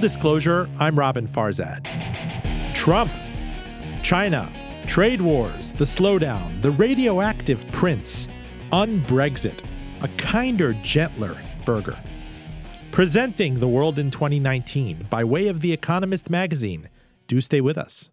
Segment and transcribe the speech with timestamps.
[0.00, 1.84] Disclosure I'm Robin Farzad.
[2.74, 3.10] Trump,
[4.02, 4.50] China,
[4.86, 8.26] trade wars, the slowdown, the radioactive prince,
[8.72, 9.62] un-Brexit,
[10.00, 11.36] a kinder, gentler
[11.66, 11.98] burger.
[12.92, 16.88] Presenting the world in 2019 by way of The Economist magazine.
[17.28, 18.08] Do stay with us.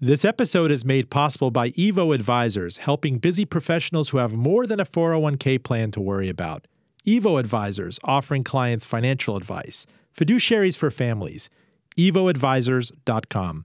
[0.00, 4.80] This episode is made possible by Evo Advisors, helping busy professionals who have more than
[4.80, 6.66] a 401k plan to worry about.
[7.06, 11.50] Evo Advisors offering clients financial advice Fiduciaries for Families,
[11.98, 13.64] evoadvisors.com.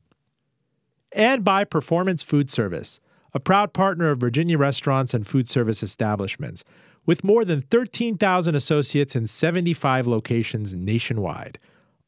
[1.11, 2.99] And by Performance Food Service,
[3.33, 6.63] a proud partner of Virginia restaurants and food service establishments,
[7.05, 11.59] with more than 13,000 associates in 75 locations nationwide.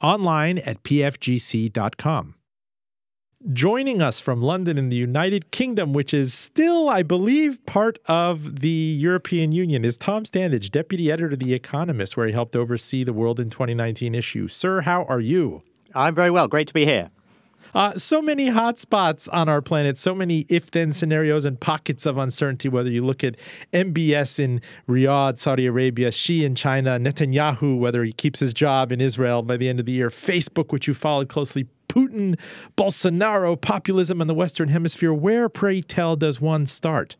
[0.01, 2.35] Online at pfgc.com.
[3.49, 8.59] Joining us from London in the United Kingdom, which is still, I believe, part of
[8.59, 13.03] the European Union, is Tom Standage, Deputy Editor of The Economist, where he helped oversee
[13.03, 14.47] the World in 2019 issue.
[14.47, 15.63] Sir, how are you?
[15.95, 16.47] I'm very well.
[16.47, 17.09] Great to be here.
[17.73, 22.17] Uh, so many hotspots on our planet, so many if then scenarios and pockets of
[22.19, 22.69] uncertainty.
[22.69, 23.37] Whether you look at
[23.73, 29.01] MBS in Riyadh, Saudi Arabia, Xi in China, Netanyahu, whether he keeps his job in
[29.01, 32.39] Israel by the end of the year, Facebook, which you followed closely, Putin,
[32.77, 35.13] Bolsonaro, populism in the Western Hemisphere.
[35.13, 37.17] Where, pray tell, does one start?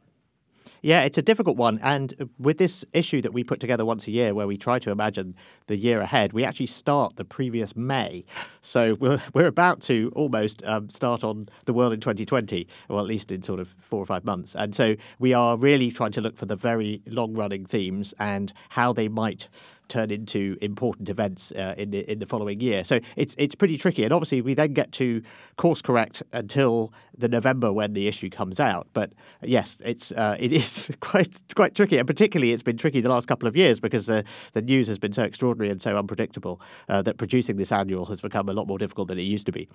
[0.82, 1.78] Yeah, it's a difficult one.
[1.84, 4.90] And with this issue that we put together once a year, where we try to
[4.90, 5.36] imagine
[5.68, 8.24] the year ahead, we actually start the previous May.
[8.62, 13.06] So we're, we're about to almost um, start on the world in 2020, or at
[13.06, 14.56] least in sort of four or five months.
[14.56, 18.54] And so we are really trying to look for the very long running themes and
[18.70, 19.50] how they might
[19.92, 22.84] turn into important events uh, in the in the following year.
[22.84, 25.22] So it's it's pretty tricky, and obviously we then get to
[25.58, 28.88] course correct until the November when the issue comes out.
[28.94, 29.12] But
[29.44, 33.28] yes, it's uh, it is quite quite tricky, and particularly it's been tricky the last
[33.28, 37.02] couple of years because the the news has been so extraordinary and so unpredictable uh,
[37.02, 39.68] that producing this annual has become a lot more difficult than it used to be.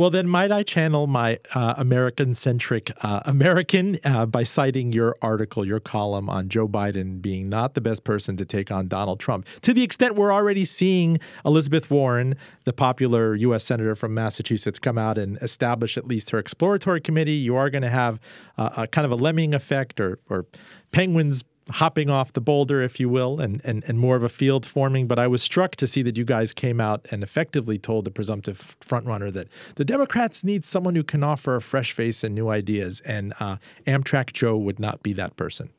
[0.00, 5.14] Well, then, might I channel my uh, American centric uh, American uh, by citing your
[5.20, 9.20] article, your column on Joe Biden being not the best person to take on Donald
[9.20, 12.34] Trump, to the extent we're already seeing Elizabeth Warren,
[12.64, 13.62] the popular U.S.
[13.62, 17.32] Senator from Massachusetts, come out and establish at least her exploratory committee.
[17.32, 18.18] You are going to have
[18.56, 20.46] a kind of a lemming effect or, or
[20.92, 24.66] penguins hopping off the boulder, if you will, and, and, and more of a field
[24.66, 25.06] forming.
[25.06, 28.10] But I was struck to see that you guys came out and effectively told the
[28.10, 32.48] presumptive frontrunner that the Democrats need someone who can offer a fresh face and new
[32.48, 33.00] ideas.
[33.00, 35.70] And uh, Amtrak Joe would not be that person.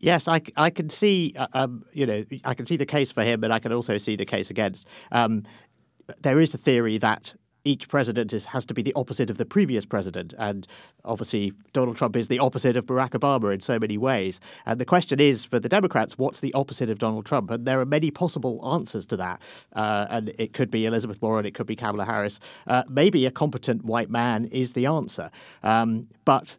[0.00, 3.24] Yes, I, I can see, uh, um, you know, I can see the case for
[3.24, 4.86] him, but I can also see the case against.
[5.10, 5.44] Um,
[6.22, 7.34] there is a theory that
[7.68, 10.32] each president is, has to be the opposite of the previous president.
[10.38, 10.66] And
[11.04, 14.40] obviously, Donald Trump is the opposite of Barack Obama in so many ways.
[14.64, 17.50] And the question is for the Democrats, what's the opposite of Donald Trump?
[17.50, 19.42] And there are many possible answers to that.
[19.74, 22.40] Uh, and it could be Elizabeth Warren, it could be Kamala Harris.
[22.66, 25.30] Uh, maybe a competent white man is the answer.
[25.62, 26.56] Um, but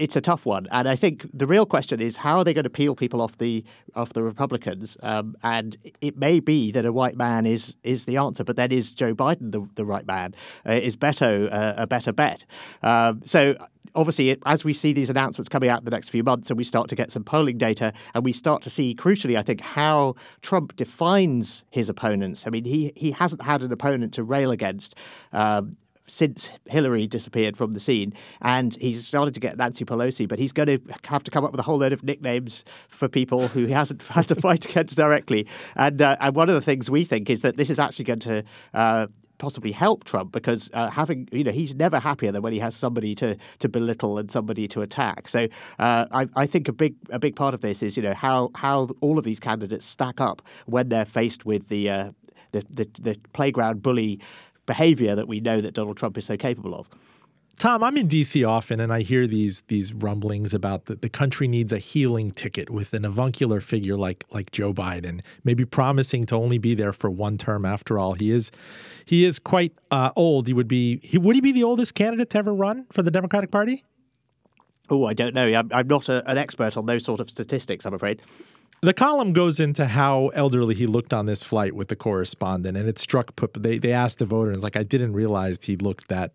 [0.00, 2.64] it's a tough one, and I think the real question is how are they going
[2.64, 3.62] to peel people off the
[3.94, 4.96] off the Republicans?
[5.02, 8.72] Um, and it may be that a white man is is the answer, but then
[8.72, 10.34] is Joe Biden the, the right man?
[10.66, 12.46] Uh, is Beto uh, a better bet?
[12.82, 13.54] Um, so
[13.94, 16.64] obviously, as we see these announcements coming out in the next few months and we
[16.64, 20.14] start to get some polling data and we start to see, crucially, I think, how
[20.40, 22.46] Trump defines his opponents.
[22.46, 24.94] I mean, he, he hasn't had an opponent to rail against.
[25.32, 25.72] Um,
[26.10, 28.12] since Hillary disappeared from the scene.
[28.42, 31.52] And he's started to get Nancy Pelosi, but he's going to have to come up
[31.52, 34.96] with a whole load of nicknames for people who he hasn't had to fight against
[34.96, 35.46] directly.
[35.76, 38.20] And, uh, and one of the things we think is that this is actually going
[38.20, 38.44] to
[38.74, 39.06] uh,
[39.38, 42.76] possibly help Trump because uh, having you know he's never happier than when he has
[42.76, 45.28] somebody to to belittle and somebody to attack.
[45.28, 48.12] So uh, I, I, think a big a big part of this is you know
[48.12, 52.10] how how all of these candidates stack up when they're faced with the uh,
[52.52, 54.20] the, the, the playground bully
[54.70, 56.88] behavior that we know that Donald Trump is so capable of.
[57.56, 61.48] Tom, I'm in DC often and I hear these these rumblings about that the country
[61.48, 66.36] needs a healing ticket with an avuncular figure like like Joe Biden, maybe promising to
[66.36, 68.14] only be there for one term after all.
[68.14, 68.52] He is
[69.04, 70.46] he is quite uh, old.
[70.46, 73.10] He would be he would he be the oldest candidate to ever run for the
[73.10, 73.84] Democratic Party?
[74.88, 75.46] Oh, I don't know.
[75.46, 78.22] I'm, I'm not a, an expert on those sort of statistics, I'm afraid.
[78.82, 82.88] The column goes into how elderly he looked on this flight with the correspondent, and
[82.88, 83.38] it struck.
[83.52, 86.32] They they asked the voter, and it's like I didn't realize he looked that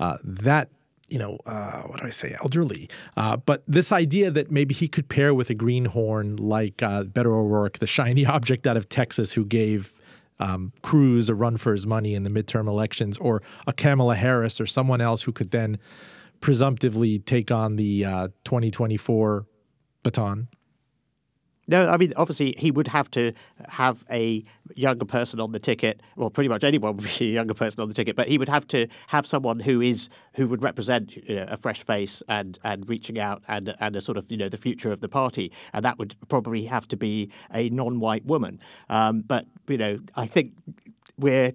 [0.00, 0.70] uh, that
[1.08, 2.88] you know, uh, what do I say, elderly.
[3.16, 7.26] Uh, but this idea that maybe he could pair with a greenhorn like uh, Beto
[7.26, 9.92] O'Rourke, the shiny object out of Texas who gave
[10.40, 14.60] um, Cruz a run for his money in the midterm elections, or a Kamala Harris
[14.60, 15.78] or someone else who could then
[16.40, 19.46] presumptively take on the uh, 2024
[20.02, 20.48] baton.
[21.66, 23.32] No, I mean, obviously, he would have to
[23.68, 24.44] have a
[24.76, 26.00] younger person on the ticket.
[26.16, 28.48] Well, pretty much anyone would be a younger person on the ticket, but he would
[28.48, 32.58] have to have someone who is who would represent you know, a fresh face and
[32.64, 35.52] and reaching out and and a sort of you know the future of the party,
[35.72, 38.60] and that would probably have to be a non-white woman.
[38.90, 40.52] Um, but you know, I think
[41.16, 41.52] we're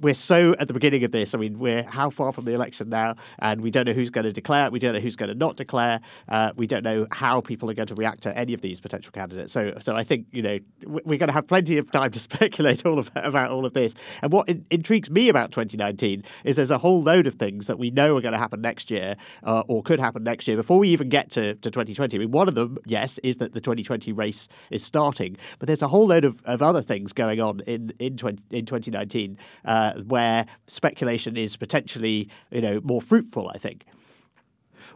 [0.00, 1.34] we're so at the beginning of this.
[1.34, 4.24] I mean, we're how far from the election now, and we don't know who's going
[4.24, 4.70] to declare.
[4.70, 6.00] We don't know who's going to not declare.
[6.28, 9.12] Uh, we don't know how people are going to react to any of these potential
[9.12, 9.52] candidates.
[9.52, 12.84] So, so I think you know we're going to have plenty of time to speculate
[12.84, 13.94] all of, about all of this.
[14.22, 17.78] And what in, intrigues me about 2019 is there's a whole load of things that
[17.78, 20.78] we know are going to happen next year uh, or could happen next year before
[20.78, 22.16] we even get to, to 2020.
[22.16, 25.82] I mean, one of them, yes, is that the 2020 race is starting, but there's
[25.82, 28.97] a whole load of, of other things going on in in, 20, in 2019
[29.64, 33.50] uh, where speculation is potentially you know more fruitful.
[33.54, 33.84] I think.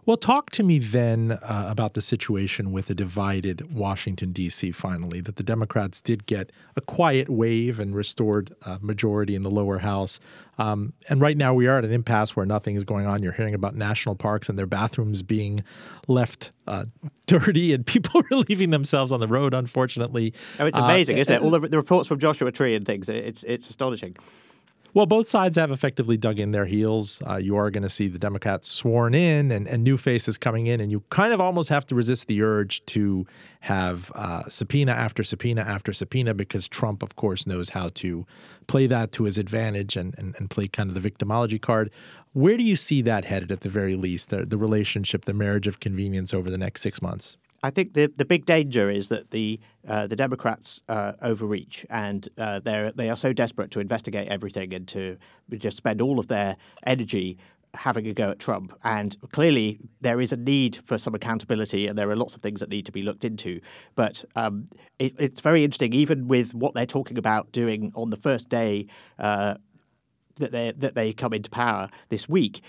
[0.05, 5.21] Well, talk to me then uh, about the situation with a divided Washington, D.C., finally,
[5.21, 9.79] that the Democrats did get a quiet wave and restored a majority in the lower
[9.79, 10.19] house.
[10.59, 13.23] Um, and right now we are at an impasse where nothing is going on.
[13.23, 15.63] You're hearing about national parks and their bathrooms being
[16.09, 16.87] left uh,
[17.27, 20.35] dirty and people relieving themselves on the road, unfortunately.
[20.59, 21.43] Oh, it's amazing, uh, isn't it?
[21.43, 24.17] All the, the reports from Joshua Tree and things, it's, it's astonishing.
[24.95, 27.23] Well, both sides have effectively dug in their heels.
[27.27, 30.67] Uh, you are going to see the Democrats sworn in and, and, new faces coming
[30.67, 33.27] in, and you kind of almost have to resist the urge to
[33.61, 38.27] have uh, subpoena after subpoena after subpoena because Trump, of course, knows how to
[38.67, 41.91] play that to his advantage and, and, and play kind of the victimology card.
[42.35, 45.67] Where do you see that headed at the very least, the, the relationship, the marriage
[45.67, 47.37] of convenience over the next six months?
[47.63, 52.29] I think the the big danger is that the uh, the Democrats uh, overreach and
[52.37, 55.17] uh, they they are so desperate to investigate everything and to
[55.59, 57.39] just spend all of their energy
[57.75, 58.73] having a go at Trump.
[58.85, 62.61] And clearly, there is a need for some accountability, and there are lots of things
[62.61, 63.61] that need to be looked into.
[63.95, 64.67] But um,
[64.99, 68.87] it, it's very interesting, even with what they're talking about doing on the first day
[69.19, 69.55] uh,
[70.37, 72.63] that they that they come into power this week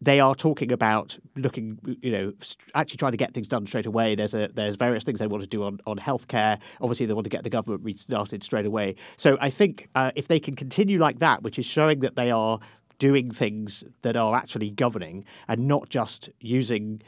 [0.00, 2.32] they are talking about looking, you know,
[2.74, 4.14] actually trying to get things done straight away.
[4.14, 6.58] There's a there's various things they want to do on on healthcare.
[6.80, 8.96] Obviously, they want to get the government restarted straight away.
[9.16, 12.30] So I think uh, if they can continue like that, which is showing that they
[12.30, 12.60] are
[12.98, 17.02] doing things that are actually governing and not just using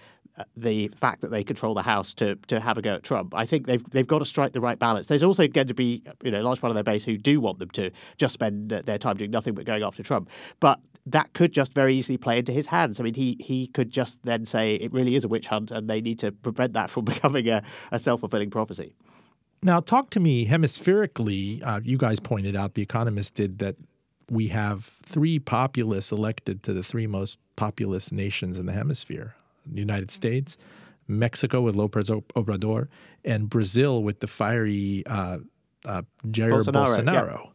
[0.56, 3.34] the fact that they control the House to to have a go at Trump.
[3.34, 5.06] I think they've they've got to strike the right balance.
[5.06, 7.40] There's also going to be you know a large part of their base who do
[7.40, 10.30] want them to just spend their time doing nothing but going after Trump.
[10.60, 13.00] But that could just very easily play into his hands.
[13.00, 15.88] I mean, he he could just then say it really is a witch hunt, and
[15.88, 18.94] they need to prevent that from becoming a, a self fulfilling prophecy.
[19.62, 21.62] Now, talk to me hemispherically.
[21.62, 23.76] Uh, you guys pointed out, The Economist did, that
[24.28, 29.36] we have three populists elected to the three most populous nations in the hemisphere
[29.66, 30.56] the United States,
[31.08, 32.88] Mexico with Lopez Obrador,
[33.24, 35.38] and Brazil with the fiery uh,
[35.84, 37.04] uh, Jair Bolsonaro.
[37.04, 37.42] Bolsonaro.
[37.44, 37.48] Yeah.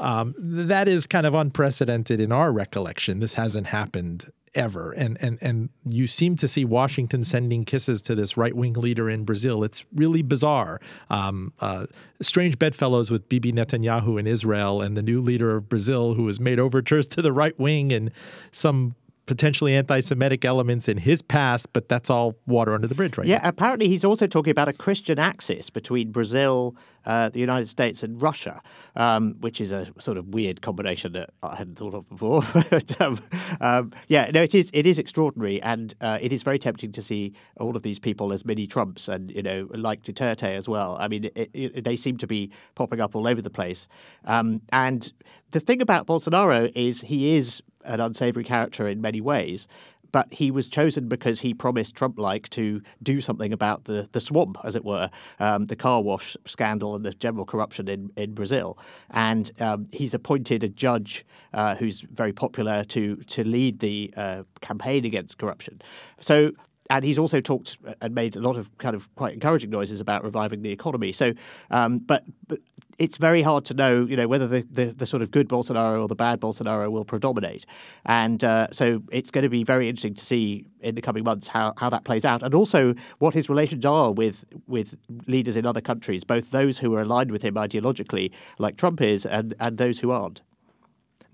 [0.00, 3.18] Um, that is kind of unprecedented in our recollection.
[3.18, 4.92] This hasn't happened ever.
[4.92, 9.08] And and and you seem to see Washington sending kisses to this right wing leader
[9.08, 9.64] in Brazil.
[9.64, 10.80] It's really bizarre.
[11.10, 11.86] Um, uh,
[12.20, 16.40] strange bedfellows with Bibi Netanyahu in Israel and the new leader of Brazil, who has
[16.40, 18.10] made overtures to the right wing and
[18.52, 18.94] some
[19.28, 23.38] potentially anti-Semitic elements in his past, but that's all water under the bridge right yeah,
[23.38, 23.50] now.
[23.50, 28.20] Apparently he's also talking about a Christian axis between Brazil, uh, the United States, and
[28.22, 28.62] Russia,
[28.96, 32.42] um, which is a sort of weird combination that I hadn't thought of before.
[32.70, 33.20] but, um,
[33.60, 37.02] um, yeah, no, it is it is extraordinary, and uh, it is very tempting to
[37.02, 40.96] see all of these people as mini Trumps, and you know, like Duterte as well.
[40.98, 43.88] I mean, it, it, they seem to be popping up all over the place,
[44.24, 45.12] um, and
[45.50, 49.66] the thing about Bolsonaro is he is an unsavory character in many ways.
[50.10, 54.20] But he was chosen because he promised Trump like to do something about the, the
[54.20, 58.32] swamp, as it were, um, the car wash scandal and the general corruption in, in
[58.32, 58.78] Brazil.
[59.10, 64.42] And um, he's appointed a judge uh, who's very popular to, to lead the uh,
[64.62, 65.82] campaign against corruption.
[66.20, 66.52] So
[66.90, 70.24] and he's also talked and made a lot of kind of quite encouraging noises about
[70.24, 71.12] reviving the economy.
[71.12, 71.34] So,
[71.70, 72.60] um, but, but
[72.98, 76.02] it's very hard to know, you know, whether the, the, the, sort of good Bolsonaro
[76.02, 77.64] or the bad Bolsonaro will predominate.
[78.06, 81.48] And uh, so it's going to be very interesting to see in the coming months
[81.48, 85.66] how, how that plays out, and also what his relations are with with leaders in
[85.66, 89.78] other countries, both those who are aligned with him ideologically, like Trump is, and, and
[89.78, 90.40] those who aren't.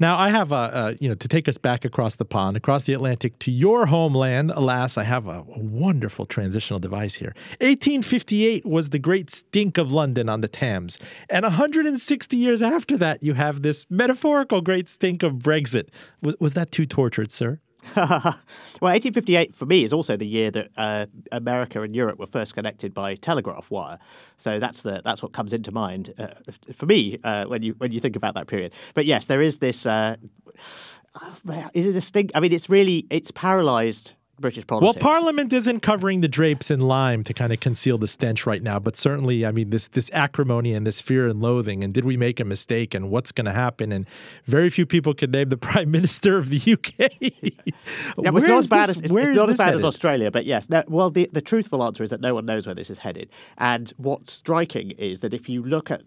[0.01, 2.83] Now, I have a, a, you know, to take us back across the pond, across
[2.83, 4.51] the Atlantic to your homeland.
[4.51, 7.33] Alas, I have a, a, wonderful transitional device here.
[7.61, 10.99] 1858 was the great stink of London on the Thames.
[11.31, 15.89] And 160 years after that, you have this metaphorical great stink of Brexit.
[16.21, 17.61] Was, was that too tortured, sir?
[17.97, 22.55] well, 1858 for me is also the year that uh, America and Europe were first
[22.55, 23.99] connected by telegraph wire.
[24.39, 26.29] So that's the that's what comes into mind uh,
[26.75, 28.73] for me uh, when you when you think about that period.
[28.95, 29.87] But yes, there is this.
[29.87, 30.17] Uh,
[31.75, 32.31] is it a stink?
[32.35, 34.97] I mean, it's really it's paralysed British politics.
[34.97, 38.63] Well, Parliament isn't covering the drapes in lime to kind of conceal the stench right
[38.63, 42.05] now, but certainly, I mean, this this acrimony and this fear and loathing, and did
[42.05, 44.07] we make a mistake, and what's going to happen, and
[44.45, 47.13] very few people can name the Prime Minister of the UK.
[47.21, 47.51] yeah,
[48.17, 50.69] it's not as bad, as, it's, it's not as, bad as Australia, but yes.
[50.69, 53.31] No, well, the, the truthful answer is that no one knows where this is headed,
[53.59, 56.03] and what's striking is that if you look at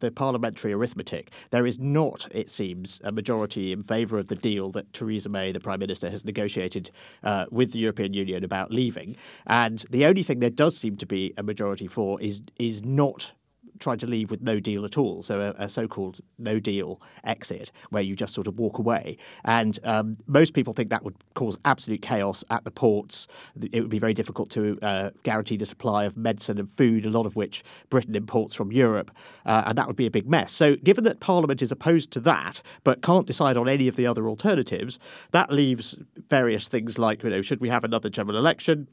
[0.00, 4.70] the parliamentary arithmetic, there is not, it seems, a majority in favour of the deal
[4.70, 6.90] that Theresa May, the Prime Minister, has negotiated
[7.22, 9.16] uh, with the European Union about leaving.
[9.46, 13.32] And the only thing there does seem to be a majority for is is not
[13.80, 17.70] tried to leave with no deal at all, so a, a so-called no deal exit,
[17.90, 19.16] where you just sort of walk away.
[19.44, 23.26] And um, most people think that would cause absolute chaos at the ports.
[23.72, 27.10] It would be very difficult to uh, guarantee the supply of medicine and food, a
[27.10, 29.10] lot of which Britain imports from Europe,
[29.46, 30.52] uh, and that would be a big mess.
[30.52, 34.06] So, given that Parliament is opposed to that, but can't decide on any of the
[34.06, 34.98] other alternatives,
[35.32, 38.88] that leaves various things like, you know, should we have another general election?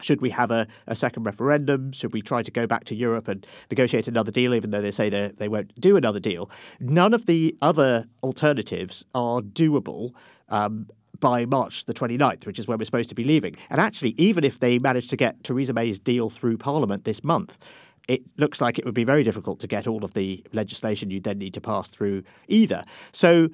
[0.00, 1.92] Should we have a, a, second referendum?
[1.92, 4.90] Should we try to go back to Europe and negotiate another deal, even though they
[4.90, 6.50] say they, won't do another deal?
[6.80, 10.12] None of the other alternatives are doable.
[10.48, 10.88] Um,
[11.20, 13.56] by March the 29th, which is when we're supposed to be leaving.
[13.70, 17.58] And actually, even if they manage to get Theresa May's deal through Parliament this month,
[18.08, 21.20] it looks like it would be very difficult to get all of the legislation you
[21.20, 22.84] then need to pass through either.
[23.12, 23.48] So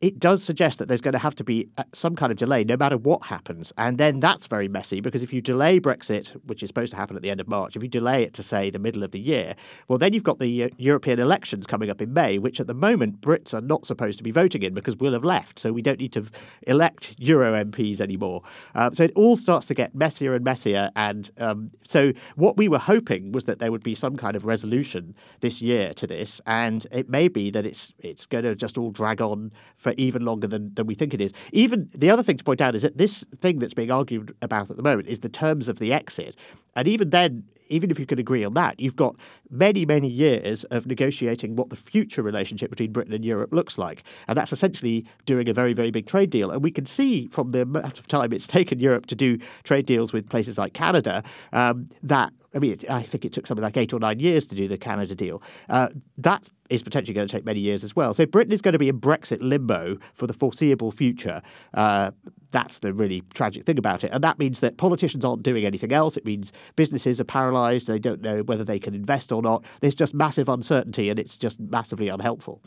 [0.00, 2.64] it does suggest that there's going to have to be uh, some kind of delay
[2.64, 3.72] no matter what happens.
[3.78, 7.16] And then that's very messy because if you delay Brexit, which is supposed to happen
[7.16, 9.20] at the end of March, if you delay it to, say, the middle of the
[9.20, 9.54] year,
[9.88, 12.74] well, then you've got the uh, European elections coming up in May, which at the
[12.74, 15.58] moment Brits are not supposed to be voting in because we'll have left.
[15.58, 16.26] So we don't need to
[16.66, 18.42] elect Euro MPs anymore.
[18.74, 20.90] Um, so it all starts to get messier and messier.
[20.94, 24.44] And um, so what we were hoping was that there would be some kind of
[24.44, 26.40] resolution this year to this.
[26.46, 29.52] And it may be that it's, it's going to just all drag on
[29.86, 31.32] for even longer than, than we think it is.
[31.52, 34.68] Even the other thing to point out is that this thing that's being argued about
[34.68, 36.34] at the moment is the terms of the exit.
[36.74, 39.16] And even then, even if you could agree on that, you've got
[39.50, 44.02] many, many years of negotiating what the future relationship between Britain and Europe looks like.
[44.28, 46.50] And that's essentially doing a very, very big trade deal.
[46.50, 49.86] And we can see from the amount of time it's taken Europe to do trade
[49.86, 53.76] deals with places like Canada um, that I mean, I think it took something like
[53.76, 55.42] eight or nine years to do the Canada deal.
[55.68, 58.14] Uh, that is potentially going to take many years as well.
[58.14, 61.42] So Britain is going to be in Brexit limbo for the foreseeable future.
[61.74, 62.12] Uh,
[62.50, 64.10] that's the really tragic thing about it.
[64.12, 66.16] And that means that politicians aren't doing anything else.
[66.16, 67.24] It means businesses are
[67.56, 67.86] paralyzed.
[67.86, 69.64] They don't know whether they can invest or not.
[69.80, 72.62] There's just massive uncertainty and it's just massively unhelpful.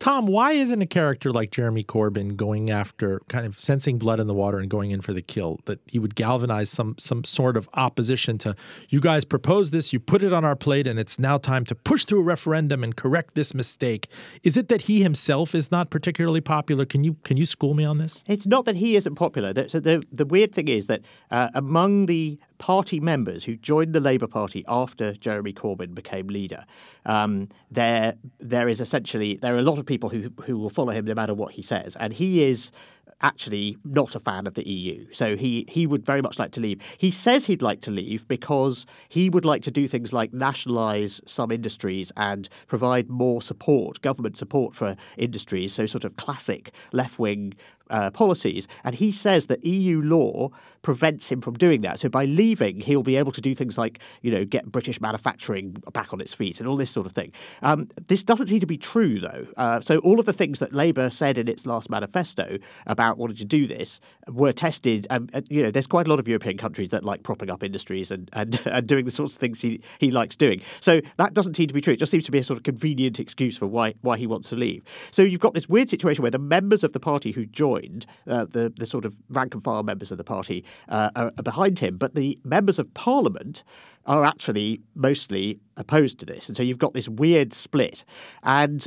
[0.00, 4.26] Tom, why isn't a character like Jeremy Corbyn going after kind of sensing blood in
[4.26, 5.60] the water and going in for the kill?
[5.66, 8.56] That he would galvanize some some sort of opposition to
[8.88, 11.74] you guys propose this, you put it on our plate, and it's now time to
[11.76, 14.08] push through a referendum and correct this mistake.
[14.42, 16.84] Is it that he himself is not particularly popular?
[16.84, 18.24] Can you can you school me on this?
[18.26, 19.52] It's not that he isn't popular.
[19.52, 23.94] The, so the the weird thing is that uh, among the party members who joined
[23.94, 26.64] the Labour Party after Jeremy Corbyn became leader,
[27.06, 30.92] um, there there is essentially there are a lot of people who who will follow
[30.92, 32.70] him no matter what he says, and he is
[33.20, 35.06] actually not a fan of the EU.
[35.12, 36.80] So he he would very much like to leave.
[36.98, 41.20] He says he'd like to leave because he would like to do things like nationalize
[41.26, 47.54] some industries and provide more support, government support for industries, so sort of classic left-wing
[47.90, 48.66] uh, policies.
[48.84, 50.50] And he says that EU law
[50.82, 51.98] prevents him from doing that.
[51.98, 55.76] So by leaving, he'll be able to do things like, you know, get British manufacturing
[55.92, 57.32] back on its feet and all this sort of thing.
[57.62, 59.46] Um, this doesn't seem to be true, though.
[59.56, 63.36] Uh, so all of the things that Labour said in its last manifesto about wanting
[63.38, 63.98] to do this
[64.28, 65.06] were tested.
[65.08, 67.62] Um, uh, you know, there's quite a lot of European countries that like propping up
[67.62, 70.60] industries and, and, and doing the sorts of things he, he likes doing.
[70.80, 71.94] So that doesn't seem to be true.
[71.94, 74.50] It just seems to be a sort of convenient excuse for why, why he wants
[74.50, 74.84] to leave.
[75.10, 78.44] So you've got this weird situation where the members of the party who joined, uh,
[78.44, 81.78] the, the sort of rank and file members of the party, uh, are, are behind
[81.78, 83.62] him, but the members of parliament
[84.06, 86.48] are actually mostly opposed to this.
[86.48, 88.04] And so you've got this weird split.
[88.42, 88.86] And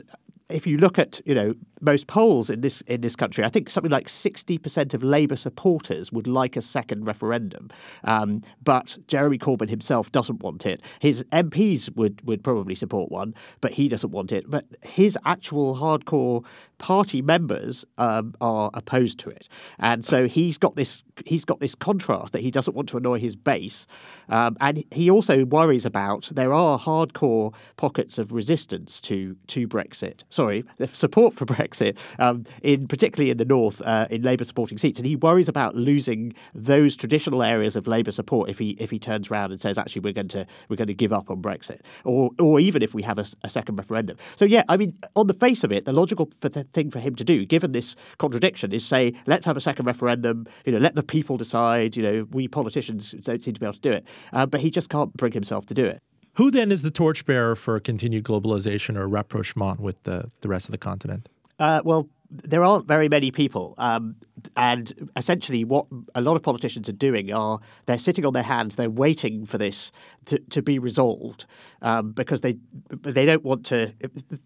[0.50, 3.70] if you look at you know most polls in this in this country, I think
[3.70, 7.70] something like sixty percent of Labour supporters would like a second referendum,
[8.04, 10.82] um, but Jeremy Corbyn himself doesn't want it.
[11.00, 14.50] His MPs would would probably support one, but he doesn't want it.
[14.50, 16.44] But his actual hardcore
[16.78, 19.48] party members um, are opposed to it,
[19.80, 23.20] and so he's got this he's got this contrast that he doesn't want to annoy
[23.20, 23.86] his base,
[24.30, 30.24] um, and he also worries about there are hardcore pockets of resistance to to Brexit.
[30.30, 34.78] Sorry, support for Brexit Brexit, um, in particularly in the north, uh, in Labour supporting
[34.78, 38.90] seats, and he worries about losing those traditional areas of Labour support if he if
[38.90, 41.42] he turns around and says actually we're going to we're going to give up on
[41.42, 44.18] Brexit, or or even if we have a, a second referendum.
[44.36, 46.30] So yeah, I mean, on the face of it, the logical
[46.74, 50.48] thing for him to do, given this contradiction, is say let's have a second referendum.
[50.66, 51.96] You know, let the people decide.
[51.96, 54.70] You know, we politicians don't seem to be able to do it, uh, but he
[54.70, 56.02] just can't bring himself to do it.
[56.38, 60.72] Who then is the torchbearer for continued globalization or rapprochement with the, the rest of
[60.72, 61.28] the continent?
[61.60, 63.74] Uh, well, there aren't very many people.
[63.78, 64.16] Um,
[64.56, 68.76] and essentially, what a lot of politicians are doing are they're sitting on their hands,
[68.76, 69.92] they're waiting for this
[70.28, 71.46] to, to be resolved
[71.82, 72.58] um, because they
[72.90, 73.94] they don't want to.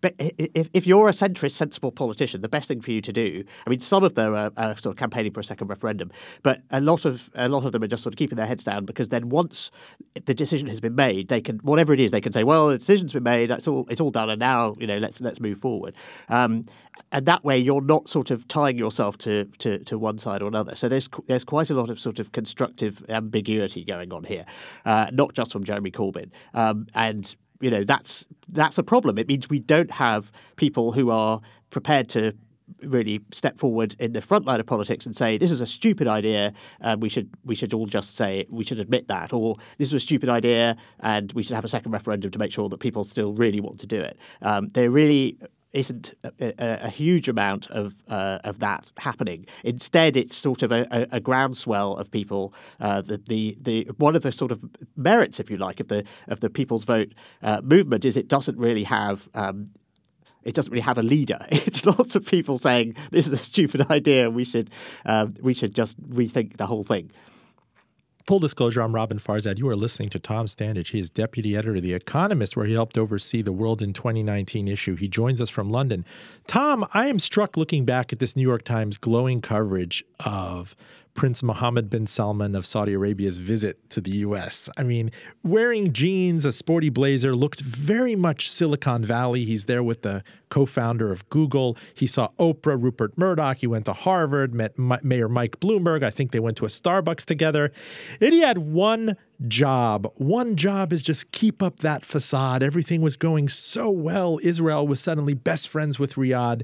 [0.03, 3.44] If, if you're a centrist, sensible politician, the best thing for you to do.
[3.65, 6.12] I mean, some of them are, are, sort of campaigning for a second referendum,
[6.44, 8.63] but a lot of a lot of them are just sort of keeping their heads
[8.63, 9.72] down because then once
[10.25, 12.77] the decision has been made, they can whatever it is, they can say, well, the
[12.77, 15.58] decision's been made, that's all, it's all done, and now you know let's let's move
[15.58, 15.96] forward.
[16.30, 16.65] Um,
[17.12, 20.48] and that way, you're not sort of tying yourself to, to, to one side or
[20.48, 20.75] another.
[20.75, 24.46] So there's there's quite a lot of sort of constructive ambiguity going on here,
[24.86, 26.29] uh, not just from Jeremy Corbyn.
[26.53, 29.17] Um, and you know that's that's a problem.
[29.17, 32.34] It means we don't have people who are prepared to
[32.84, 36.08] really step forward in the front line of politics and say this is a stupid
[36.08, 39.89] idea and we should we should all just say we should admit that or this
[39.89, 42.79] is a stupid idea and we should have a second referendum to make sure that
[42.79, 44.17] people still really want to do it.
[44.41, 45.38] Um, they're really
[45.74, 49.46] isn't a, a, huge amount of uh, of that happening.
[49.63, 52.54] Instead, it's sort of a, a groundswell of people.
[52.80, 56.04] Uh, the, the the one of the sort of merits, if you like, of the
[56.28, 59.30] of the people's vote uh, movement is it doesn't really have.
[59.34, 59.72] Um,
[60.44, 61.46] it doesn't really have a leader.
[61.51, 64.30] It's lots of people saying this is a stupid idea.
[64.30, 64.70] We should
[65.06, 67.12] um, we should just rethink the whole thing.
[68.32, 69.60] Full disclosure, I'm Robin Farzad.
[69.60, 70.92] You are listening to Tom Standage.
[70.92, 74.70] He is deputy editor of The Economist, where he helped oversee the World in 2019
[74.70, 74.96] issue.
[74.96, 76.06] He joins us from London.
[76.48, 80.78] Tom, I am struck looking back at this New York Times glowing coverage of
[81.13, 84.69] Prince Mohammed bin Salman of Saudi Arabia's visit to the US.
[84.78, 85.12] I mean,
[85.43, 89.43] wearing jeans, a sporty blazer, looked very much Silicon Valley.
[89.43, 91.78] He's there with the co founder of Google.
[91.93, 93.58] He saw Oprah, Rupert Murdoch.
[93.58, 96.04] He went to Harvard, met Mayor Mike Bloomberg.
[96.04, 97.71] I think they went to a Starbucks together.
[98.19, 100.12] And he had one job.
[100.15, 102.63] One job is just keep up that facade.
[102.63, 104.39] Everything was going so well.
[104.43, 106.63] Israel was suddenly best friends with Riyadh.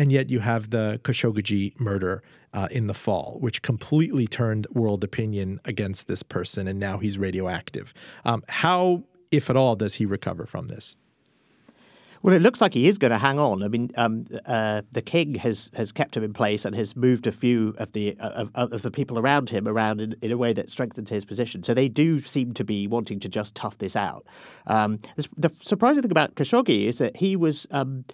[0.00, 2.22] And yet you have the Khashoggi murder
[2.54, 7.18] uh, in the fall, which completely turned world opinion against this person, and now he's
[7.18, 7.92] radioactive.
[8.24, 10.96] Um, how, if at all, does he recover from this?
[12.22, 13.62] Well, it looks like he is going to hang on.
[13.62, 17.26] I mean, um, uh, the king has, has kept him in place and has moved
[17.26, 20.38] a few of the uh, of, of, the people around him around in, in, a
[20.38, 21.62] way that strengthens his position.
[21.62, 24.26] So they do seem to be wanting to just tough this out.
[24.66, 24.98] Um,
[25.36, 28.06] the surprising thing about Khashoggi is that he was um,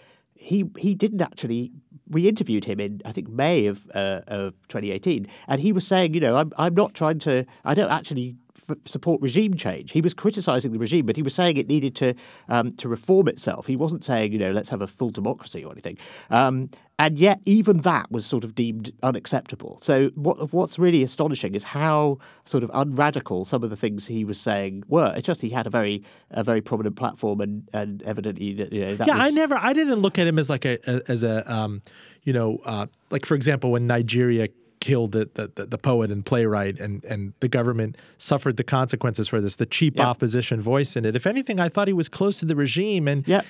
[0.47, 1.73] he he didn't actually.
[2.09, 6.15] We interviewed him in I think May of uh, of 2018, and he was saying,
[6.15, 7.45] you know, I'm I'm not trying to.
[7.65, 8.37] I don't actually
[8.85, 9.91] support regime change.
[9.93, 12.15] He was criticizing the regime, but he was saying it needed to
[12.49, 13.67] um, to reform itself.
[13.67, 15.99] He wasn't saying, you know, let's have a full democracy or anything.
[16.31, 19.79] Um, and yet, even that was sort of deemed unacceptable.
[19.83, 24.25] So, what, what's really astonishing is how sort of unradical some of the things he
[24.25, 25.13] was saying were.
[25.15, 28.81] It's just he had a very, a very prominent platform, and, and evidently that you
[28.81, 28.97] know.
[28.97, 29.27] That yeah, was...
[29.27, 30.79] I never, I didn't look at him as like a,
[31.11, 31.83] as a, um,
[32.23, 34.49] you know, uh, like for example, when Nigeria
[34.81, 39.41] killed the, the, the, poet and playwright, and, and the government suffered the consequences for
[39.41, 39.57] this.
[39.57, 40.07] The cheap yep.
[40.07, 41.17] opposition voice in it.
[41.17, 43.45] If anything, I thought he was close to the regime, and yep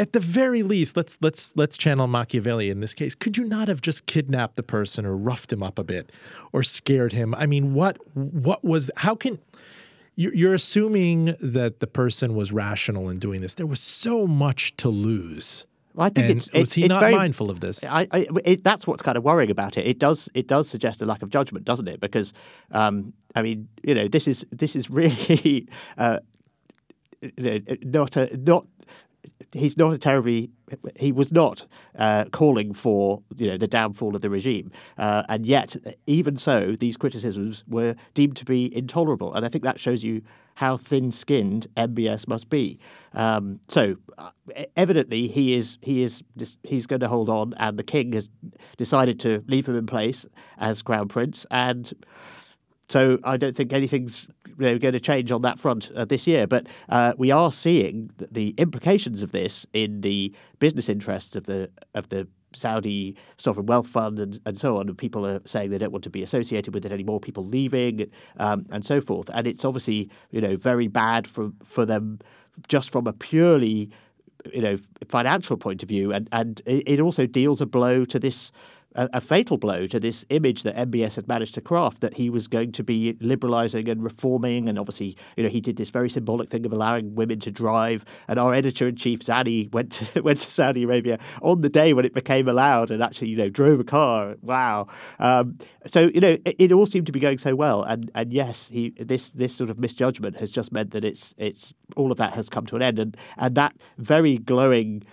[0.00, 3.14] at the very least, let's let's let's channel Machiavelli in this case.
[3.14, 6.10] Could you not have just kidnapped the person or roughed him up a bit
[6.52, 7.34] or scared him?
[7.34, 9.38] I mean, what what was how can
[10.16, 13.54] you're assuming that the person was rational in doing this.
[13.54, 15.66] There was so much to lose.
[15.94, 17.84] Well, I think and it's, was he it's not very, mindful of this?
[17.84, 19.86] I, I, it, that's what's kind of worrying about it.
[19.86, 22.00] It does it does suggest a lack of judgment, doesn't it?
[22.00, 22.32] Because
[22.70, 26.18] um, I mean, you know, this is this is really uh,
[27.82, 28.66] not a not
[29.52, 30.50] he's not a terribly
[30.96, 31.66] he was not
[31.98, 36.76] uh, calling for you know the downfall of the regime, uh, and yet even so,
[36.78, 40.22] these criticisms were deemed to be intolerable, and I think that shows you
[40.54, 42.78] how thin-skinned MBS must be.
[43.14, 44.30] Um, so uh,
[44.76, 46.22] evidently, he is he is
[46.62, 48.28] he's going to hold on, and the king has
[48.76, 50.26] decided to leave him in place
[50.58, 51.92] as crown prince, and
[52.90, 54.26] so I don't think anything's
[54.58, 56.48] you know, going to change on that front uh, this year.
[56.48, 61.70] But uh, we are seeing the implications of this in the business interests of the
[61.94, 64.88] of the Saudi sovereign wealth fund and, and so on.
[64.88, 67.20] And people are saying they don't want to be associated with it anymore.
[67.20, 69.30] People leaving um, and so forth.
[69.32, 72.18] And it's obviously you know very bad for for them
[72.66, 73.88] just from a purely
[74.52, 78.50] you know financial point of view, and and it also deals a blow to this
[78.94, 82.28] a, a, fatal blow to this image that MBS had managed to craft that he
[82.28, 84.68] was going to be liberalizing and reforming.
[84.68, 88.04] And obviously, you know, he did this very symbolic thing of allowing women to drive.
[88.28, 91.92] And our editor in chief, Zanny, went to, went to Saudi Arabia on the day
[91.92, 94.36] when it became allowed and actually, you know, drove a car.
[94.42, 94.88] Wow.
[95.18, 97.82] Um, so, you know, it, it, all seemed to be going so well.
[97.82, 101.72] And and yes, he this this sort of misjudgment has just meant that it's it's
[101.96, 102.98] all of that has come to an end.
[102.98, 105.04] And and that very glowing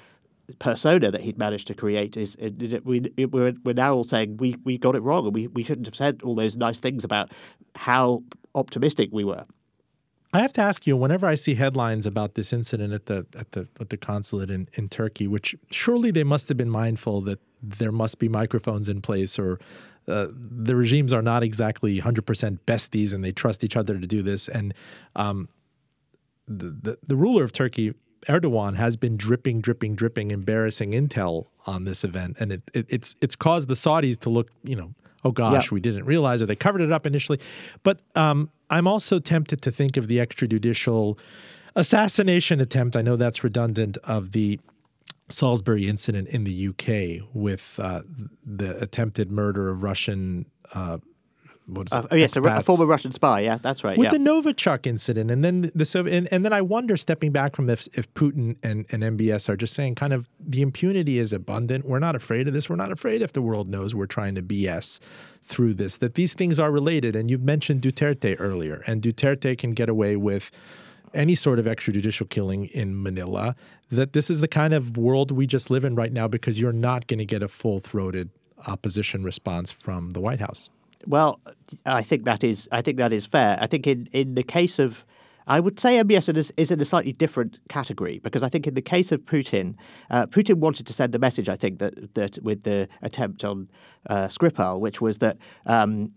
[0.59, 2.37] persona that he'd managed to create is
[2.83, 5.87] we we're, we're now all saying we we got it wrong and we, we shouldn't
[5.87, 7.31] have said all those nice things about
[7.75, 8.23] how
[8.55, 9.45] optimistic we were.
[10.33, 13.51] I have to ask you, whenever I see headlines about this incident at the at
[13.51, 17.39] the at the consulate in, in Turkey, which surely they must have been mindful that
[17.61, 19.59] there must be microphones in place or
[20.07, 24.21] uh, the regimes are not exactly 100% besties and they trust each other to do
[24.21, 24.47] this.
[24.47, 24.73] And
[25.17, 25.49] um,
[26.47, 27.93] the, the, the ruler of Turkey
[28.27, 33.15] Erdogan has been dripping, dripping, dripping embarrassing intel on this event, and it, it, it's
[33.21, 36.55] it's caused the Saudis to look, you know, oh gosh, we didn't realize, or they
[36.55, 37.39] covered it up initially.
[37.83, 41.17] But um, I'm also tempted to think of the extrajudicial
[41.75, 42.95] assassination attempt.
[42.95, 44.59] I know that's redundant of the
[45.29, 48.01] Salisbury incident in the UK with uh,
[48.45, 50.99] the attempted murder of Russian uh,
[51.91, 52.07] uh.
[52.09, 53.41] Oh yes, a, a, former Russian spy.
[53.41, 53.97] Yeah, that's right.
[53.97, 54.11] With yeah.
[54.11, 57.69] the Novichok incident, and then the Soviet, and, and, then I wonder, stepping back from
[57.69, 61.85] if if Putin and, and MBS are just saying, kind of, the impunity is abundant.
[61.85, 62.69] We're not afraid of this.
[62.69, 64.99] We're not afraid if the world knows we're trying to BS
[65.43, 65.97] through this.
[65.97, 67.15] That these things are related.
[67.15, 70.51] And you mentioned Duterte earlier, and Duterte can get away with
[71.13, 73.55] any sort of extrajudicial killing in Manila.
[73.89, 76.73] That this is the kind of world we just live in right now because you're
[76.73, 78.29] not going to get a full throated
[78.65, 80.69] opposition response from the White House.
[81.05, 81.39] Well,
[81.85, 83.57] I think that is I think that is fair.
[83.61, 85.05] I think in, in the case of
[85.47, 88.73] I would say MBS is, is in a slightly different category because I think in
[88.73, 89.75] the case of Putin,
[90.09, 91.47] uh, Putin wanted to send a message.
[91.47, 93.69] I think that that with the attempt on
[94.09, 96.11] uh, Skripal, which was that um,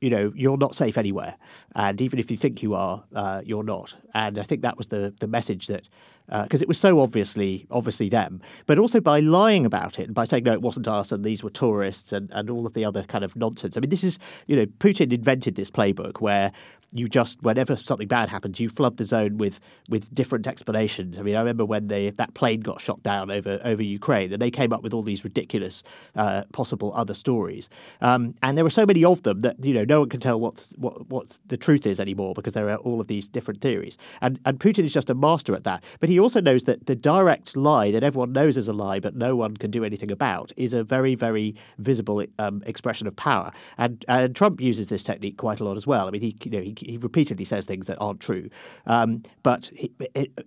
[0.00, 1.36] you know you're not safe anywhere,
[1.76, 3.94] and even if you think you are, uh, you're not.
[4.12, 5.88] And I think that was the the message that
[6.28, 10.14] because uh, it was so obviously obviously them, but also by lying about it and
[10.14, 12.84] by saying no, it wasn't us and these were tourists and, and all of the
[12.84, 13.76] other kind of nonsense.
[13.76, 16.52] I mean, this is you know Putin invented this playbook where
[16.92, 21.18] you just whenever something bad happens, you flood the zone with with different explanations.
[21.18, 24.40] I mean, I remember when they that plane got shot down over over Ukraine, and
[24.40, 25.82] they came up with all these ridiculous
[26.16, 27.68] uh, possible other stories.
[28.00, 30.40] Um, and there were so many of them that you know no one can tell
[30.40, 33.98] what's what what the truth is anymore because there are all of these different theories.
[34.22, 35.84] And and Putin is just a master at that.
[36.00, 39.14] But he also knows that the direct lie that everyone knows is a lie, but
[39.14, 43.52] no one can do anything about, is a very very visible um, expression of power.
[43.76, 46.08] And and Trump uses this technique quite a lot as well.
[46.08, 48.50] I mean, he you know he he repeatedly says things that aren't true.
[48.86, 49.92] Um, but he,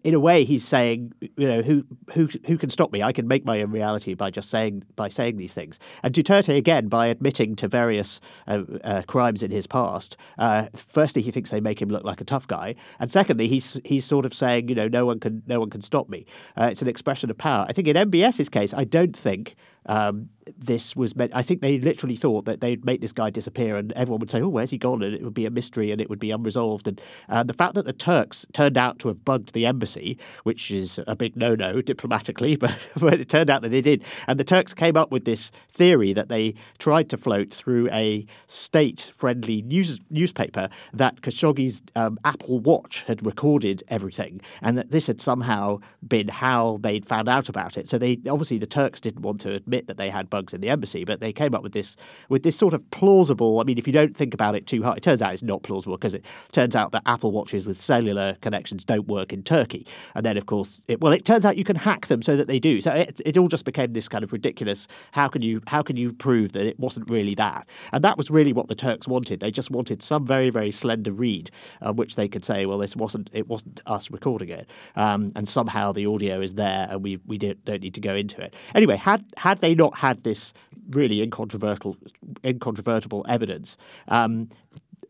[0.03, 3.03] in a way, he's saying, you know, who who who can stop me?
[3.03, 5.79] I can make my own reality by just saying by saying these things.
[6.03, 10.17] And Duterte again by admitting to various uh, uh, crimes in his past.
[10.37, 13.79] Uh, firstly, he thinks they make him look like a tough guy, and secondly, he's
[13.85, 16.25] he's sort of saying, you know, no one can no one can stop me.
[16.57, 17.65] Uh, it's an expression of power.
[17.69, 21.31] I think in MBS's case, I don't think um, this was meant.
[21.33, 24.41] I think they literally thought that they'd make this guy disappear, and everyone would say,
[24.41, 26.87] "Oh, where's he gone?" and it would be a mystery, and it would be unresolved.
[26.87, 30.71] And uh, the fact that the Turks turned out to have bugged the embassy, which
[30.71, 34.43] is a big no-no diplomatically, but, but it turned out that they did, and the
[34.43, 39.99] Turks came up with this theory that they tried to float through a state-friendly news
[40.09, 46.27] newspaper that Khashoggi's um, Apple Watch had recorded everything, and that this had somehow been
[46.27, 47.89] how they'd found out about it.
[47.89, 50.69] So they obviously the Turks didn't want to admit that they had bugs in the
[50.69, 51.95] embassy, but they came up with this
[52.29, 53.59] with this sort of plausible.
[53.59, 55.63] I mean, if you don't think about it too hard, it turns out it's not
[55.63, 59.85] plausible because it turns out that Apple watches with cellular connections don't work in Turkey,
[60.15, 62.47] and then of course, it, well, it turns out you can hack them so that
[62.47, 62.81] they do.
[62.81, 64.87] So it, it all just became this kind of ridiculous.
[65.11, 67.67] How can you how can you prove that it wasn't really that?
[67.91, 69.39] And that was really what the Turks wanted.
[69.39, 71.51] They just wanted some very very slender reed
[71.81, 75.47] uh, which they could say, well, this wasn't it wasn't us recording it, um, and
[75.47, 78.55] somehow the audio is there, and we we don't need to go into it.
[78.75, 80.53] Anyway, had had they not had this
[80.89, 81.97] really incontrovertible,
[82.43, 84.49] incontrovertible evidence, um,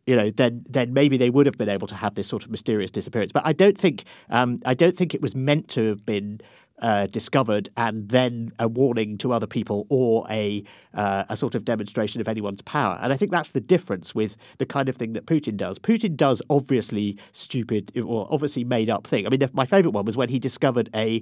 [0.06, 2.52] you know, then then maybe they would have been able to have this sort of
[2.52, 3.32] mysterious disappearance.
[3.32, 6.42] But I don't think um, I don't think it was meant to have been.
[6.82, 10.64] Uh, discovered and then a warning to other people or a
[10.96, 12.98] uh, a sort of demonstration of anyone's power.
[13.00, 15.78] And I think that's the difference with the kind of thing that Putin does.
[15.78, 19.28] Putin does obviously stupid or obviously made up thing.
[19.28, 21.22] I mean, the, my favorite one was when he discovered a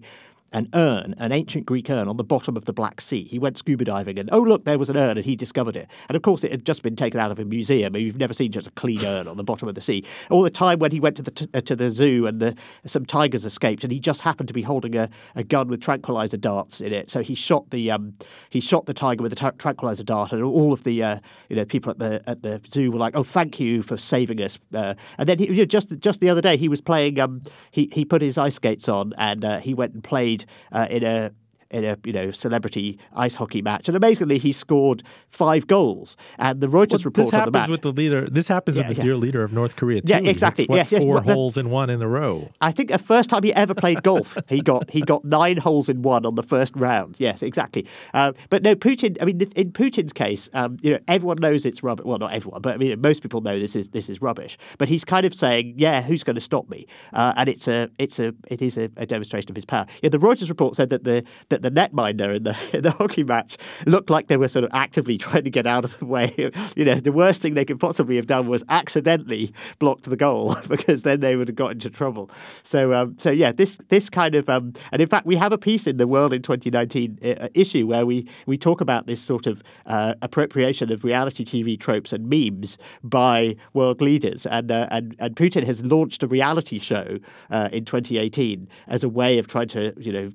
[0.51, 3.23] an urn, an ancient Greek urn, on the bottom of the Black Sea.
[3.23, 5.87] He went scuba diving and, oh, look, there was an urn, and he discovered it.
[6.07, 7.95] And of course, it had just been taken out of a museum.
[7.95, 10.03] You've never seen just a clean urn on the bottom of the sea.
[10.29, 12.55] All the time when he went to the, t- uh, to the zoo and the,
[12.85, 16.37] some tigers escaped, and he just happened to be holding a, a gun with tranquilizer
[16.37, 17.09] darts in it.
[17.09, 18.13] So he shot the um,
[18.49, 21.65] he shot the tiger with a tranquilizer dart, and all of the uh, you know
[21.65, 24.95] people at the at the zoo were like, "Oh, thank you for saving us." Uh,
[25.17, 27.19] and then he, you know, just just the other day, he was playing.
[27.19, 30.38] Um, he he put his ice skates on and uh, he went and played
[30.71, 31.31] uh, in a
[31.71, 36.17] in a you know celebrity ice hockey match, and amazingly he scored five goals.
[36.37, 38.29] And the Reuters well, report this happens match, with the leader.
[38.29, 39.05] This happens yeah, with the yeah.
[39.05, 40.11] dear leader of North Korea too.
[40.11, 40.63] Yeah, exactly.
[40.65, 42.49] It's, what, yeah, four the, holes in one in a row.
[42.61, 45.89] I think the first time he ever played golf, he got he got nine holes
[45.89, 47.19] in one on the first round.
[47.19, 47.87] Yes, exactly.
[48.13, 49.17] Uh, but no, Putin.
[49.21, 52.05] I mean, in Putin's case, um, you know, everyone knows it's rubbish.
[52.05, 54.57] Well, not everyone, but I mean, most people know this is this is rubbish.
[54.77, 57.89] But he's kind of saying, "Yeah, who's going to stop me?" Uh, and it's a
[57.99, 59.85] it's a it is a, a, demonstration of his power.
[60.01, 63.23] Yeah, the Reuters report said that the that the netminder in the in the hockey
[63.23, 66.33] match looked like they were sort of actively trying to get out of the way.
[66.75, 70.55] You know, the worst thing they could possibly have done was accidentally blocked the goal
[70.67, 72.29] because then they would have got into trouble.
[72.63, 75.57] So, um, so yeah, this this kind of um, and in fact, we have a
[75.57, 79.47] piece in the World in 2019 uh, issue where we we talk about this sort
[79.47, 85.15] of uh, appropriation of reality TV tropes and memes by world leaders, and uh, and
[85.19, 87.17] and Putin has launched a reality show
[87.49, 90.31] uh, in 2018 as a way of trying to you know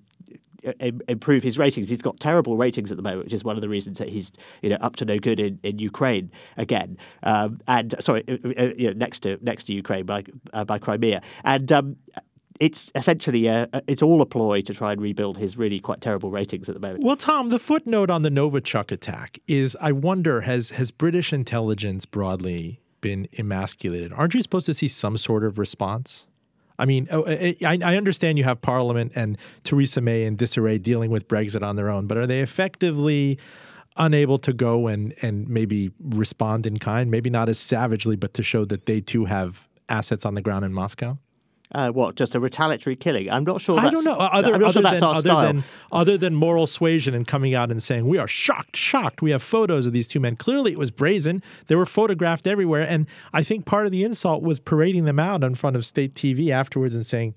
[1.09, 1.89] improve his ratings.
[1.89, 4.33] He's got terrible ratings at the moment, which is one of the reasons that he's
[4.63, 6.99] you know up to no good in, in Ukraine again.
[7.23, 11.23] Um, and sorry, uh, you know, next to next to Ukraine by uh, by Crimea,
[11.45, 11.97] and um,
[12.61, 16.31] it's essentially a, it's all a ploy to try and rebuild his really quite terrible
[16.31, 17.03] ratings at the moment.
[17.03, 22.07] Well, Tom, the footnote on the Novichok attack is: I wonder has has British intelligence
[22.07, 24.13] broadly been emasculated?
[24.13, 26.27] Aren't you supposed to see some sort of response?
[26.79, 30.37] I mean, oh, eh, eh, I, I, understand you have Parliament and Theresa May and
[30.37, 33.39] disarray dealing with Brexit on their own, but are they effectively
[33.97, 37.11] unable to go and, and maybe respond in kind?
[37.11, 40.65] Maybe not as savagely, but to show that they too have assets on the ground
[40.65, 41.19] in Moscow?
[41.75, 42.15] Uh, what?
[42.15, 43.29] Just a retaliatory killing?
[43.31, 43.79] I'm not sure.
[43.79, 44.15] I don't know.
[44.15, 45.43] Other, I'm not other sure that's than, our other style.
[45.43, 49.23] Than, other than moral suasion and coming out and saying we are shocked, shocked.
[49.23, 50.37] We have photos of these two men.
[50.37, 51.43] Clearly, it was brazen.
[51.67, 55.43] They were photographed everywhere, and I think part of the insult was parading them out
[55.43, 57.35] in front of state TV afterwards and saying,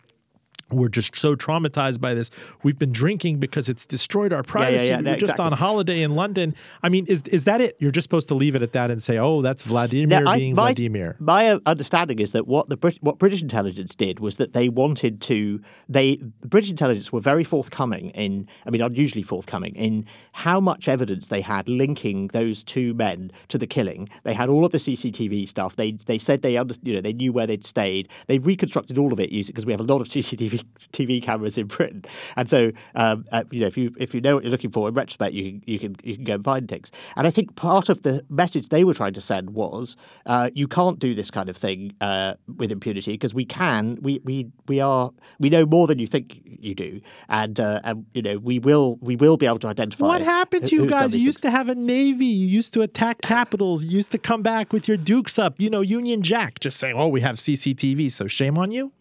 [0.71, 2.30] we're just so traumatized by this.
[2.63, 4.88] We've been drinking because it's destroyed our privacy.
[4.88, 5.01] Yeah, yeah, yeah.
[5.01, 6.56] No, were just on holiday in London.
[6.84, 7.77] I mean, is is that it?
[7.80, 10.38] You're just supposed to leave it at that and say, "Oh, that's Vladimir Now, I-
[10.38, 14.19] being my, Vladimir." My uh, understanding is that what the Brit- what British intelligence did
[14.19, 19.23] was that they wanted to they British intelligence were very forthcoming in I mean unusually
[19.23, 24.10] forthcoming in how much evidence they had linking those two men to the killing.
[24.23, 25.75] They had all of the CCTV stuff.
[25.75, 28.10] They they said they under, you know they knew where they'd stayed.
[28.27, 30.57] They reconstructed all of it using because we have a lot of CCTV
[30.91, 32.04] TV cameras in Britain,
[32.36, 34.88] and so um, uh, you know if you if you know what you're looking for
[34.88, 36.91] in retrospect, you can you can you can go and find things.
[37.15, 40.67] And I think part of the message they were trying to send was uh, you
[40.67, 44.80] can't do this kind of thing uh, with impunity because we can we we we
[44.80, 48.60] are we know more than you think you do, and uh, and you know we
[48.60, 51.15] will we will be able to identify What happened to you guys?
[51.15, 52.26] You used to have a navy.
[52.26, 53.84] You used to attack capitals.
[53.84, 55.60] You used to come back with your dukes up.
[55.60, 58.91] You know, Union Jack, just saying, "Oh, we have CCTV." So shame on you.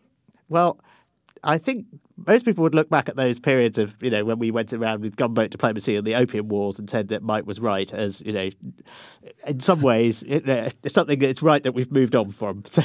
[0.49, 0.79] Well,
[1.47, 1.87] I think
[2.27, 5.03] most people would look back at those periods of, you know, when we went around
[5.03, 8.33] with gunboat diplomacy and the opium wars and said that Mike was right as, you
[8.33, 8.51] know,
[9.47, 12.63] in some ways, it, uh, it's something that's right that we've moved on from.
[12.77, 12.83] So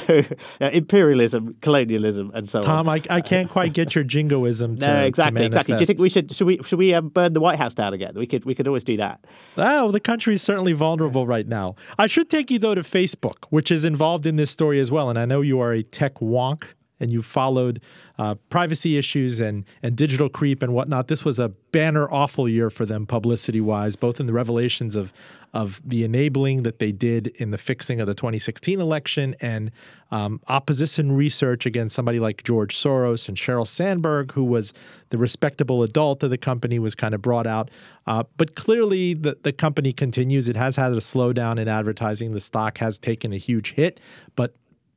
[0.60, 3.00] uh, imperialism, colonialism, and so Tom, on.
[3.00, 4.76] Tom, I, I can't quite get your jingoism.
[4.82, 5.74] To, no, exactly, exactly.
[5.76, 7.92] Do you think we should should we should we um, burn the White House down
[7.92, 8.14] again?
[8.14, 9.24] We could we could always do that.
[9.58, 11.76] Oh, the country is certainly vulnerable right now.
[11.98, 15.10] I should take you, though, to Facebook, which is involved in this story as well.
[15.10, 16.68] And I know you are a tech wonk
[17.02, 17.80] and you followed
[18.18, 21.08] uh, privacy issues and, and digital creep and whatnot.
[21.08, 25.12] This was a banner awful year for them, publicity wise, both in the revelations of,
[25.52, 29.72] of the enabling that they did in the fixing of the 2016 election and
[30.12, 34.72] um, opposition research against somebody like George Soros and Sheryl Sandberg, who was
[35.08, 37.70] the respectable adult of the company, was kind of brought out.
[38.06, 40.48] Uh, but clearly, the, the company continues.
[40.48, 42.32] It has had a slowdown in advertising.
[42.32, 43.98] The stock has taken a huge hit,
[44.36, 44.54] but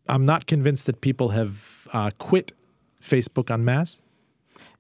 [0.07, 2.51] I'm not convinced that people have uh, quit
[3.01, 4.01] Facebook en masse.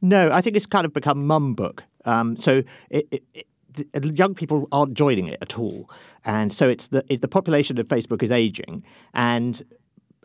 [0.01, 1.83] No, I think it's kind of become mum book.
[2.05, 3.47] Um, so it, it, it,
[3.93, 5.89] the young people aren't joining it at all,
[6.23, 9.63] and so it's the it's the population of Facebook is aging, and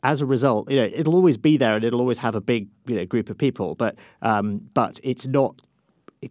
[0.03, 2.69] as a result, you know, it'll always be there and it'll always have a big
[2.87, 5.61] you know group of people, but um, but it's not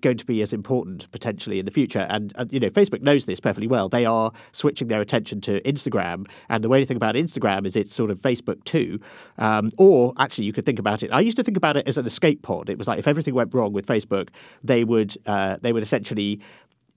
[0.01, 2.05] going to be as important potentially in the future.
[2.09, 3.89] And, uh, you know, Facebook knows this perfectly well.
[3.89, 6.29] They are switching their attention to Instagram.
[6.49, 8.99] And the way to think about Instagram is it's sort of Facebook too.
[9.37, 11.11] Um, or actually, you could think about it.
[11.11, 12.69] I used to think about it as an escape pod.
[12.69, 14.29] It was like if everything went wrong with Facebook,
[14.63, 16.39] they would uh, they would essentially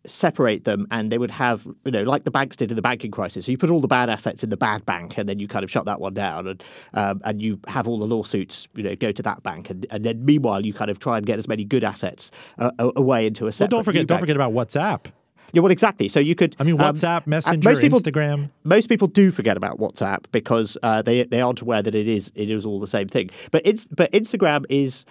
[0.07, 3.11] separate them and they would have, you know, like the banks did in the banking
[3.11, 3.47] crisis.
[3.47, 5.65] So you put all the bad assets in the bad bank and then you kind
[5.65, 6.63] of shut that one down and
[6.95, 9.71] um, and you have all the lawsuits, you know, go to that bank.
[9.71, 12.71] And, and then meanwhile, you kind of try and get as many good assets uh,
[12.79, 15.13] away into a separate Well, don't forget, don't forget about WhatsApp.
[15.53, 16.09] Yeah, well, exactly.
[16.09, 16.57] So you could.
[16.59, 18.51] I mean, um, WhatsApp, Messenger, most people, Instagram.
[18.65, 22.33] Most people do forget about WhatsApp because uh, they they aren't aware that it is
[22.35, 23.31] it is all the same thing.
[23.51, 25.05] But it's but Instagram is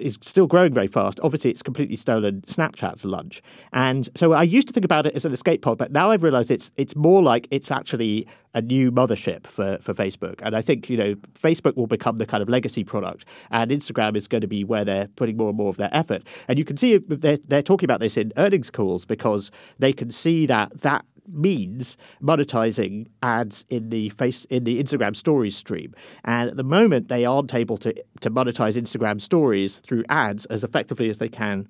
[0.00, 1.20] is still growing very fast.
[1.22, 3.42] Obviously, it's completely stolen Snapchat's lunch.
[3.72, 6.22] And so I used to think about it as an escape pod, but now I've
[6.22, 10.40] realized it's it's more like it's actually a new mothership for, for Facebook.
[10.42, 14.16] And I think, you know, Facebook will become the kind of legacy product and Instagram
[14.16, 16.24] is going to be where they're putting more and more of their effort.
[16.48, 20.10] And you can see they're, they're talking about this in earnings calls because they can
[20.10, 25.94] see that that means monetizing ads in the face in the Instagram stories stream.
[26.24, 30.64] And at the moment they aren't able to to monetize Instagram stories through ads as
[30.64, 31.68] effectively as they can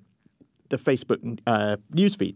[0.69, 2.35] the Facebook uh, newsfeed.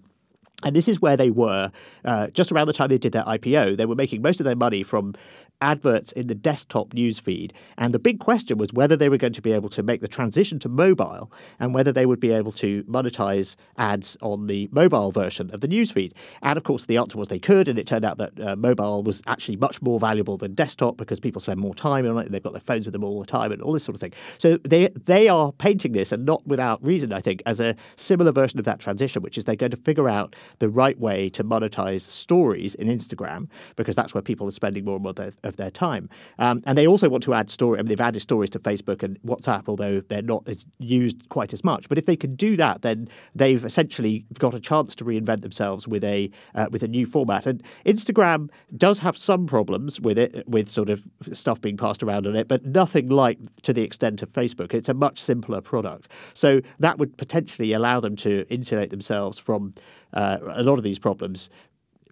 [0.63, 1.71] And this is where they were
[2.05, 3.77] uh, just around the time they did their IPO.
[3.77, 5.13] They were making most of their money from
[5.61, 7.51] adverts in the desktop newsfeed.
[7.77, 10.07] And the big question was whether they were going to be able to make the
[10.07, 15.11] transition to mobile and whether they would be able to monetize ads on the mobile
[15.11, 16.13] version of the newsfeed.
[16.41, 17.67] And of course, the answer was they could.
[17.67, 21.19] And it turned out that uh, mobile was actually much more valuable than desktop because
[21.19, 23.25] people spend more time on it and they've got their phones with them all the
[23.25, 24.13] time and all this sort of thing.
[24.37, 28.31] So they, they are painting this, and not without reason, I think, as a similar
[28.31, 31.43] version of that transition, which is they're going to figure out the right way to
[31.43, 35.44] monetize stories in Instagram because that's where people are spending more and more of their,
[35.45, 36.09] of their time.
[36.39, 37.79] Um, and they also want to add story.
[37.79, 41.53] I mean, they've added stories to Facebook and WhatsApp, although they're not as used quite
[41.53, 41.87] as much.
[41.87, 45.87] But if they can do that, then they've essentially got a chance to reinvent themselves
[45.87, 47.45] with a uh, with a new format.
[47.45, 52.27] And Instagram does have some problems with it, with sort of stuff being passed around
[52.27, 54.73] on it, but nothing like to the extent of Facebook.
[54.73, 56.09] It's a much simpler product.
[56.33, 59.73] So that would potentially allow them to insulate themselves from
[60.13, 61.49] uh, a lot of these problems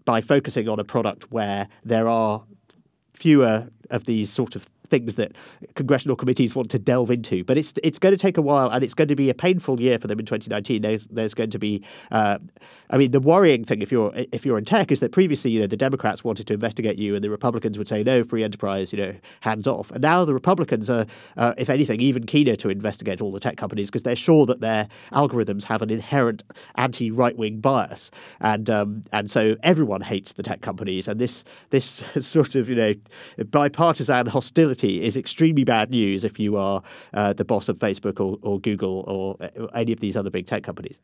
[0.06, 2.44] by focusing on a product where there are
[3.14, 5.32] fewer of these sort of things that
[5.74, 7.44] congressional committees want to delve into.
[7.44, 9.82] But it's it's going to take a while, and it's going to be a painful
[9.82, 10.84] year for them in 2019.
[10.84, 12.38] There's there's going to be, uh,
[12.92, 15.62] I mean, the worrying thing if you're if you're in tech is that previously, you
[15.62, 18.94] know, the Democrats wanted to investigate you, and the Republicans would say no, free enterprise,
[18.94, 19.90] you know, hands off.
[19.90, 23.58] And now the Republicans are, uh, if anything, even keener to investigate all the tech
[23.58, 26.44] companies because they're sure that their algorithms have an inherent
[26.76, 31.44] anti right wing bias, and um, and so everyone hates the tech companies, and this
[31.72, 32.94] this sort of you know
[33.50, 36.82] bipartisan hostility is extremely bad news if you are
[37.14, 40.46] uh, the boss of Facebook or, or Google or uh, any of these other big
[40.46, 41.00] tech companies.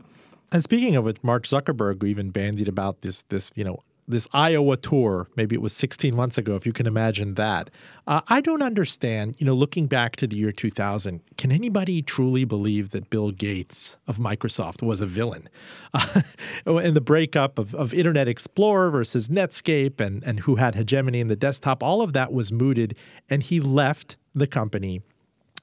[0.51, 4.75] And speaking of it, Mark Zuckerberg even bandied about this this you know this Iowa
[4.75, 5.27] tour.
[5.35, 7.69] Maybe it was 16 months ago, if you can imagine that.
[8.07, 9.35] Uh, I don't understand.
[9.39, 13.97] You know, looking back to the year 2000, can anybody truly believe that Bill Gates
[14.07, 15.47] of Microsoft was a villain?
[15.93, 16.21] Uh,
[16.65, 21.27] in the breakup of, of Internet Explorer versus Netscape, and and who had hegemony in
[21.27, 22.95] the desktop, all of that was mooted,
[23.29, 25.01] and he left the company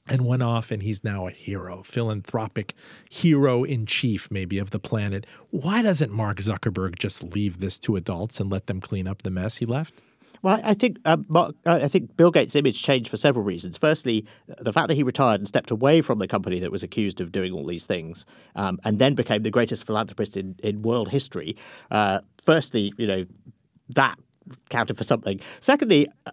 [0.08, 2.74] and went off and he's now a hero, philanthropic
[3.10, 5.26] hero in chief, maybe, of the planet.
[5.50, 9.30] Why doesn't Mark Zuckerberg just leave this to adults and let them clean up the
[9.30, 9.94] mess he left?
[10.42, 13.76] Well, I think uh, Mark, uh, I think Bill Gates' image changed for several reasons.
[13.76, 17.20] Firstly, the fact that he retired and stepped away from the company that was accused
[17.20, 21.08] of doing all these things, um, and then became the greatest philanthropist in, in world
[21.08, 21.56] history.
[21.90, 23.24] Uh, firstly, you know
[23.88, 24.18] that
[24.68, 25.40] counted for something.
[25.60, 26.30] Secondly, uh,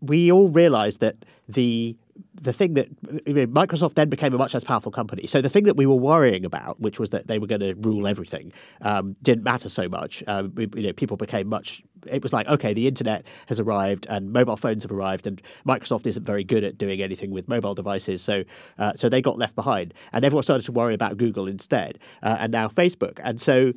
[0.00, 1.16] we all realized that
[1.48, 1.96] the
[2.42, 2.88] the thing that
[3.24, 5.26] Microsoft then became a much less powerful company.
[5.26, 7.74] So the thing that we were worrying about, which was that they were going to
[7.74, 10.22] rule everything, um, didn't matter so much.
[10.26, 11.82] Um, you know, people became much.
[12.06, 16.06] It was like, okay, the internet has arrived and mobile phones have arrived, and Microsoft
[16.06, 18.22] isn't very good at doing anything with mobile devices.
[18.22, 18.44] So,
[18.78, 22.36] uh, so they got left behind, and everyone started to worry about Google instead, uh,
[22.40, 23.18] and now Facebook.
[23.24, 23.72] And so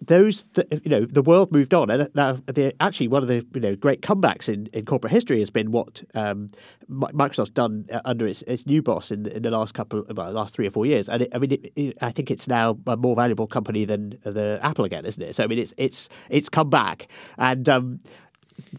[0.00, 3.46] those, th- you know, the world moved on, and now the, actually one of the
[3.54, 6.50] you know great comebacks in, in corporate history has been what um,
[6.90, 10.32] Microsoft's done uh, under its, its new boss in the, in the last couple, well,
[10.32, 11.08] last three or four years.
[11.08, 14.18] And it, I mean, it, it, I think it's now a more valuable company than
[14.22, 15.34] the Apple again, isn't it?
[15.34, 18.00] So I mean, it's it's it's come back, and um,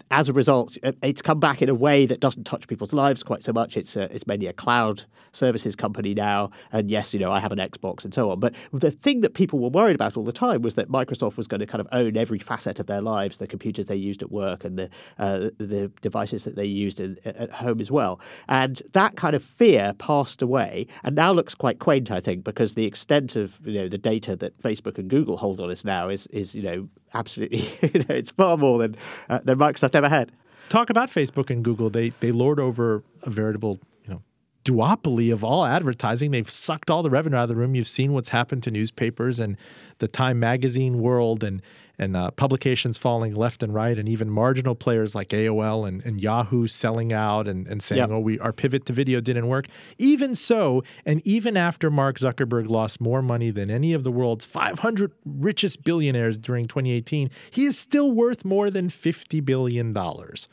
[0.10, 3.44] as a result, it's come back in a way that doesn't touch people's lives quite
[3.44, 3.78] so much.
[3.78, 7.52] It's a, it's mainly a cloud services company now, and yes, you know I have
[7.52, 8.40] an Xbox and so on.
[8.40, 11.48] But the thing that people were worried about all the time was that Microsoft was
[11.48, 14.32] going to kind of own every facet of their lives, the computers they used at
[14.32, 18.20] work and the uh, the devices that they used in, at home as well.
[18.48, 22.76] And that kind of fear passed away, and now looks quite quaint, I think, because
[22.76, 26.10] the extent of you know the data that Facebook and Google hold on us now
[26.10, 28.96] is is you know absolutely it's far more than
[29.30, 30.32] uh, than Microsoft ever had.
[30.70, 31.90] Talk about Facebook and Google.
[31.90, 34.22] They they lord over a veritable you know
[34.64, 36.32] duopoly of all advertising.
[36.32, 37.76] They've sucked all the revenue out of the room.
[37.76, 39.58] You've seen what's happened to newspapers and
[39.98, 41.62] the Time magazine world and
[42.02, 46.20] and uh, publications falling left and right, and even marginal players like AOL and, and
[46.20, 48.10] Yahoo selling out and, and saying, yep.
[48.10, 49.68] "Oh, we our pivot to video didn't work."
[50.00, 54.46] Even so, and even after Mark Zuckerberg lost more money than any of the world's
[54.46, 60.48] 500 richest billionaires during 2018, he is still worth more than 50 billion dollars,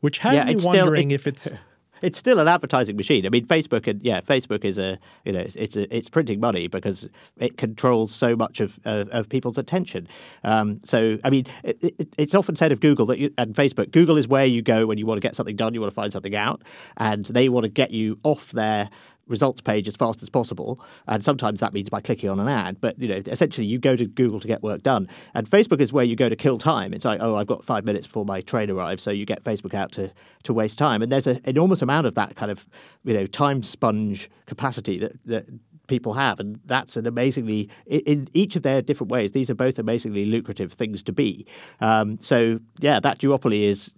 [0.00, 1.48] which has yeah, me wondering still, it, if it's
[2.02, 3.26] it's still an advertising machine.
[3.26, 6.40] I mean, Facebook and yeah, Facebook is a you know it's it's, a, it's printing
[6.40, 10.08] money because it controls so much of uh, of people's attention.
[10.44, 13.90] Um, so I mean, it, it, it's often said of Google that you, and Facebook,
[13.90, 15.94] Google is where you go when you want to get something done, you want to
[15.94, 16.62] find something out,
[16.96, 18.90] and they want to get you off their
[19.28, 20.80] results page as fast as possible.
[21.06, 22.80] And sometimes that means by clicking on an ad.
[22.80, 25.92] But you know, essentially, you go to Google to get work done, and Facebook is
[25.92, 26.92] where you go to kill time.
[26.92, 29.74] It's like, oh, I've got five minutes before my train arrives, so you get Facebook
[29.74, 30.12] out to
[30.44, 31.02] to waste time.
[31.02, 32.66] And there's an enormous amount of that kind of
[33.04, 35.46] you know time sponge capacity that that
[35.86, 39.32] people have, and that's an amazingly in each of their different ways.
[39.32, 41.46] These are both amazingly lucrative things to be.
[41.80, 43.92] Um, so yeah, that duopoly is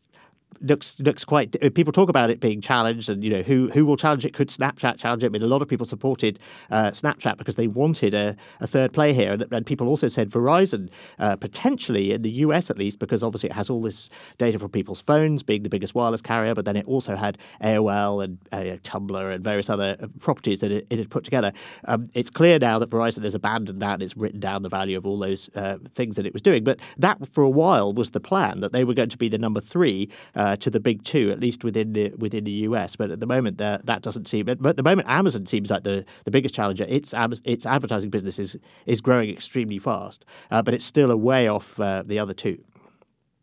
[0.61, 1.57] looks looks quite.
[1.74, 4.34] People talk about it being challenged, and you know who who will challenge it?
[4.34, 5.26] Could Snapchat challenge it?
[5.26, 6.38] I mean, a lot of people supported
[6.70, 10.30] uh, Snapchat because they wanted a, a third play here, and, and, people also said
[10.30, 10.88] Verizon
[11.18, 14.70] uh, potentially in the US at least, because obviously it has all this data from
[14.70, 18.76] people's phones, being the biggest wireless carrier, but then it also had AOL and uh,
[18.82, 21.53] Tumblr and various other uh, properties that it, it had put together.
[21.84, 24.96] Um, it's clear now that Verizon has abandoned that; and it's written down the value
[24.96, 26.64] of all those uh, things that it was doing.
[26.64, 29.38] But that, for a while, was the plan that they were going to be the
[29.38, 30.09] number three
[30.39, 32.95] uh, to the big two, at least within the within the US.
[32.95, 34.47] But at the moment, that that doesn't seem.
[34.47, 36.86] But at the moment, Amazon seems like the, the biggest challenger.
[36.89, 37.12] Its
[37.45, 41.78] its advertising business is is growing extremely fast, uh, but it's still a way off
[41.80, 42.62] uh, the other two.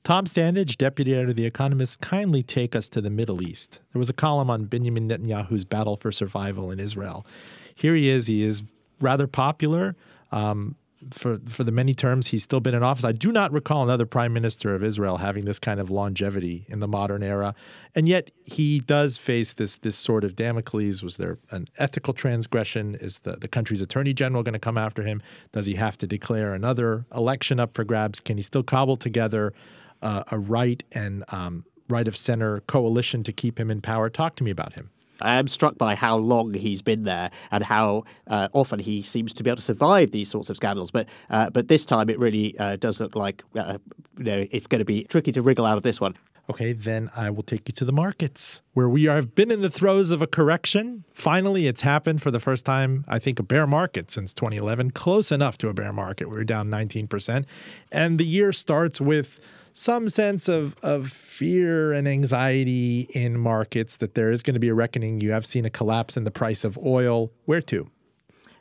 [0.06, 3.82] Tom Standage, deputy editor of The Economist, kindly take us to the Middle East.
[3.92, 7.26] There was a column on Benjamin Netanyahu's battle for survival in Israel.
[7.74, 8.28] Here he is.
[8.28, 8.62] He is
[9.02, 9.96] rather popular.
[10.32, 10.76] Um,
[11.12, 13.06] for for the many terms he's still been in office.
[13.06, 16.80] I do not recall another prime minister of Israel having this kind of longevity in
[16.80, 17.56] the modern era,
[17.94, 21.04] and yet he does face this this sort of Damocles.
[21.04, 22.96] Was there an ethical transgression?
[22.96, 25.22] Is the the country's attorney general going to come after him?
[25.52, 28.20] Does he have to declare another election up for grabs?
[28.20, 29.54] Can he still cobble together
[30.02, 34.10] uh, a right and um, right of center coalition to keep him in power?
[34.10, 34.90] Talk to me about him.
[35.22, 39.34] I am struck by how long he's been there and how uh, often he seems
[39.34, 40.92] to be able to survive these sorts of scandals.
[40.92, 43.78] But uh, but this time it really uh, does look like uh,
[44.18, 46.16] you know it's going to be tricky to wriggle out of this one.
[46.48, 49.70] Okay, then I will take you to the markets where we have been in the
[49.70, 51.04] throes of a correction.
[51.12, 55.32] Finally, it's happened for the first time, I think, a bear market since 2011, close
[55.32, 56.30] enough to a bear market.
[56.30, 57.46] We we're down 19%.
[57.92, 59.40] And the year starts with
[59.76, 64.70] some sense of of fear and anxiety in markets that there is going to be
[64.70, 65.22] a reckoning.
[65.22, 67.32] You have seen a collapse in the price of oil.
[67.44, 67.88] Where to?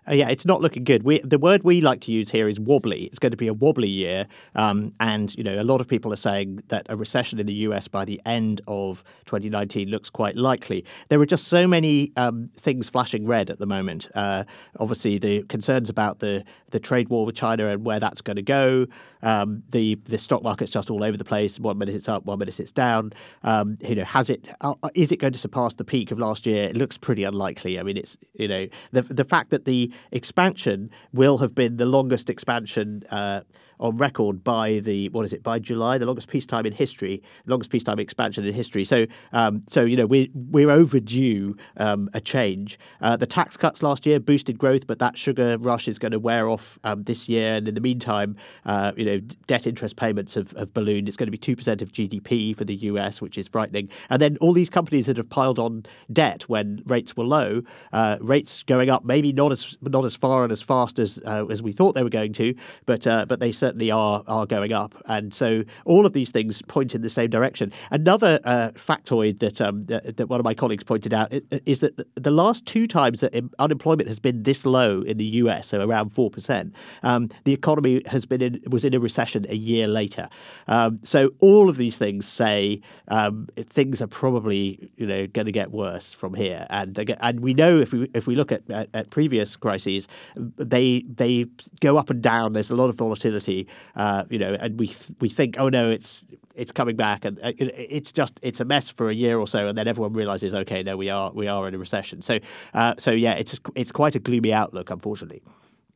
[0.07, 1.03] Uh, yeah, it's not looking good.
[1.03, 3.05] We, the word we like to use here is wobbly.
[3.05, 6.13] It's going to be a wobbly year, um, and you know a lot of people
[6.13, 7.89] are saying that a recession in the U.S.
[7.89, 10.85] by the end of 2019 looks quite likely.
[11.09, 14.11] There are just so many um, things flashing red at the moment.
[14.15, 14.45] Uh,
[14.79, 18.43] obviously, the concerns about the the trade war with China and where that's going to
[18.43, 18.87] go.
[19.25, 21.59] Um, the the stock market's just all over the place.
[21.59, 23.13] One minute it's up, one minute it's down.
[23.43, 24.47] Um, you know, has it?
[24.61, 26.65] Uh, is it going to surpass the peak of last year?
[26.69, 27.81] It looks pretty unlikely.
[27.81, 31.87] I mean, it's you know the the fact that the expansion will have been the
[31.87, 33.03] longest expansion.
[33.11, 33.41] Uh,
[33.81, 37.71] on record by the what is it by July, the longest peacetime in history, longest
[37.71, 38.85] peacetime expansion in history.
[38.85, 42.79] So, um, so you know we we're overdue um, a change.
[43.01, 46.19] Uh, the tax cuts last year boosted growth, but that sugar rush is going to
[46.19, 47.55] wear off um, this year.
[47.55, 51.09] And in the meantime, uh, you know, debt interest payments have, have ballooned.
[51.09, 53.89] It's going to be two percent of GDP for the US, which is frightening.
[54.11, 57.63] And then all these companies that have piled on debt when rates were low,
[57.93, 61.47] uh, rates going up, maybe not as not as far and as fast as uh,
[61.47, 62.55] as we thought they were going to,
[62.87, 66.31] but uh, but they certainly certainly are are going up, and so all of these
[66.31, 67.73] things point in the same direction.
[67.91, 71.33] Another uh, factoid that, um, that, that one of my colleagues pointed out
[71.67, 75.69] is that the last two times that unemployment has been this low in the U.S.,
[75.69, 79.57] so around four percent, um, the economy has been in, was in a recession a
[79.57, 80.29] year later.
[80.69, 85.53] Um, so all of these things say um, things are probably you know going to
[85.53, 88.89] get worse from here, and and we know if we if we look at, at,
[88.95, 90.07] at previous crises,
[90.37, 91.47] they they
[91.81, 92.53] go up and down.
[92.53, 93.54] There's a lot of volatility,
[93.97, 96.25] uh, you know, and we th- we think, oh no, it's
[96.55, 99.47] it's coming back, and uh, it, it's just it's a mess for a year or
[99.47, 102.23] so, and then everyone realizes, okay, no, we are we are in a recession.
[102.23, 102.39] So
[102.75, 105.43] uh, so yeah, it's it's quite a gloomy outlook, unfortunately.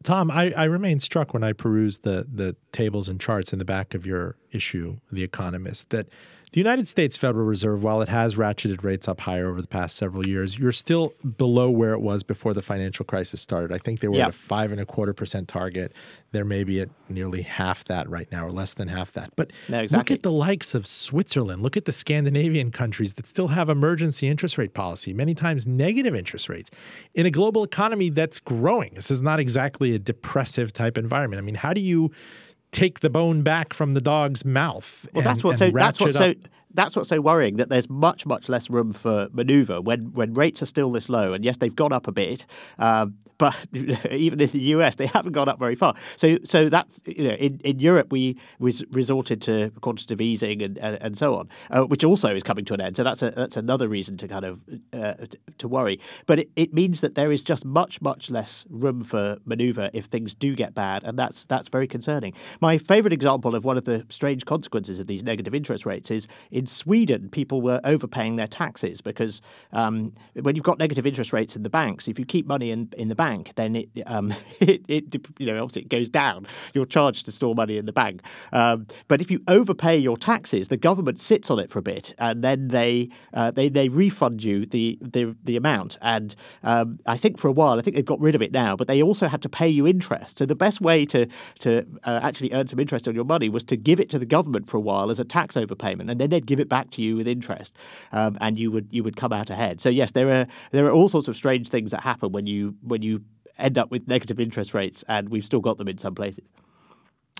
[0.05, 3.65] Tom, I, I remain struck when I peruse the the tables and charts in the
[3.65, 6.09] back of your issue, The Economist, that
[6.53, 9.97] the United States Federal Reserve, while it has ratcheted rates up higher over the past
[9.97, 13.73] several years, you're still below where it was before the financial crisis started.
[13.73, 14.29] I think they were yep.
[14.29, 15.93] at a five and a quarter percent target.
[16.33, 19.33] They're maybe at nearly half that right now, or less than half that.
[19.37, 20.15] But no, exactly.
[20.15, 21.63] look at the likes of Switzerland.
[21.63, 26.15] Look at the Scandinavian countries that still have emergency interest rate policy, many times negative
[26.15, 26.71] interest rates,
[27.15, 28.95] in a global economy that's growing.
[28.95, 31.39] This is not exactly a depressive type environment.
[31.39, 32.11] I mean, how do you
[32.71, 35.07] take the bone back from the dog's mouth.
[35.13, 36.35] Well, and, that's what so that's what so
[36.75, 40.63] that's what's so worrying that there's much much less room for manoeuvre when when rates
[40.63, 42.45] are still this low and yes they've gone up a bit
[42.79, 43.57] um, but
[44.11, 45.95] even in the US, they haven't gone up very far.
[46.17, 50.77] So, so that you know, in, in Europe, we was resorted to quantitative easing and,
[50.79, 52.97] and, and so on, uh, which also is coming to an end.
[52.97, 54.61] So that's a, that's another reason to kind of
[54.93, 55.15] uh,
[55.59, 56.01] to worry.
[56.27, 60.07] But it, it means that there is just much much less room for manoeuvre if
[60.07, 62.35] things do get bad, and that's that's very concerning.
[62.61, 66.27] My favourite example of one of the strange consequences of these negative interest rates is
[66.51, 69.41] in Sweden, people were overpaying their taxes because
[69.73, 72.89] um, when you've got negative interest rates in the banks, if you keep money in
[72.97, 76.47] in the bank bank, then it, um, it, it, you know obviously it goes down.
[76.75, 78.23] You're charged to store money in the bank.
[78.53, 82.15] Um, but if you overpay your taxes, the government sits on it for a bit,
[82.19, 85.99] and then they uh, they they refund you the the, the amount.
[86.03, 88.77] And um, I think for a while, I think they've got rid of it now,
[88.77, 90.39] but they also had to pay you interest.
[90.39, 91.27] So the best way to
[91.61, 94.27] to uh, actually earn some interest on your money was to give it to the
[94.27, 97.03] government for a while as a tax overpayment, and then they'd give it back to
[97.03, 97.75] you with interest,
[98.13, 99.81] um, and you would you would come out ahead.
[99.81, 102.75] So yes, there are there are all sorts of strange things that happen when you
[102.83, 103.18] when you
[103.59, 106.45] end up with negative interest rates, and we've still got them in some places.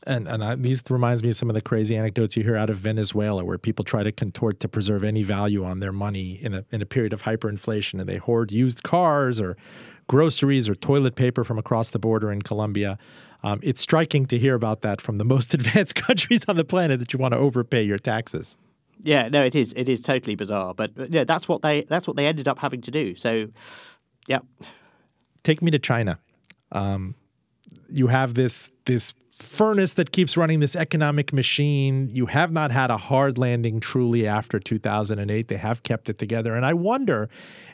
[0.05, 2.71] And and I, these reminds me of some of the crazy anecdotes you hear out
[2.71, 6.55] of Venezuela, where people try to contort to preserve any value on their money in
[6.55, 9.57] a in a period of hyperinflation, and they hoard used cars or
[10.07, 12.97] groceries or toilet paper from across the border in Colombia.
[13.43, 17.01] Um, it's striking to hear about that from the most advanced countries on the planet
[17.01, 18.57] that you want to overpay your taxes.
[19.03, 19.73] Yeah, no, it is.
[19.75, 22.83] It is totally bizarre, but yeah, that's what they that's what they ended up having
[22.83, 23.17] to do.
[23.17, 23.49] So,
[24.29, 24.41] yeah
[25.43, 26.19] take me to China.
[26.73, 27.15] Um,
[27.91, 32.09] you have this this furnace that keeps running this economic machine.
[32.11, 35.49] You have not had a hard landing truly after 2008.
[35.49, 36.55] They have kept it together.
[36.55, 37.29] And I wonder,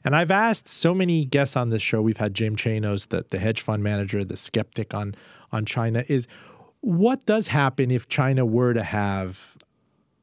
[0.04, 3.38] and I've asked so many guests on this show, we've had Jim Chanos, the, the
[3.38, 5.14] hedge fund manager, the skeptic on,
[5.52, 6.26] on China, is
[6.80, 9.56] what does happen if China were to have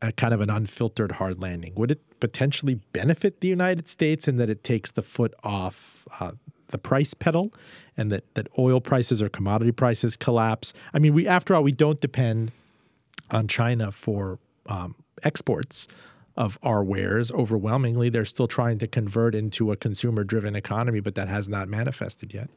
[0.01, 1.73] a kind of an unfiltered hard landing?
[1.75, 6.33] Would it potentially benefit the United States in that it takes the foot off uh,
[6.71, 7.53] the price pedal
[7.97, 10.73] and that, that oil prices or commodity prices collapse.
[10.93, 12.51] I mean, we after all, we don't depend
[13.29, 15.87] on China for um, exports
[16.37, 18.09] of our wares overwhelmingly.
[18.09, 22.33] They're still trying to convert into a consumer driven economy, but that has not manifested
[22.33, 22.49] yet.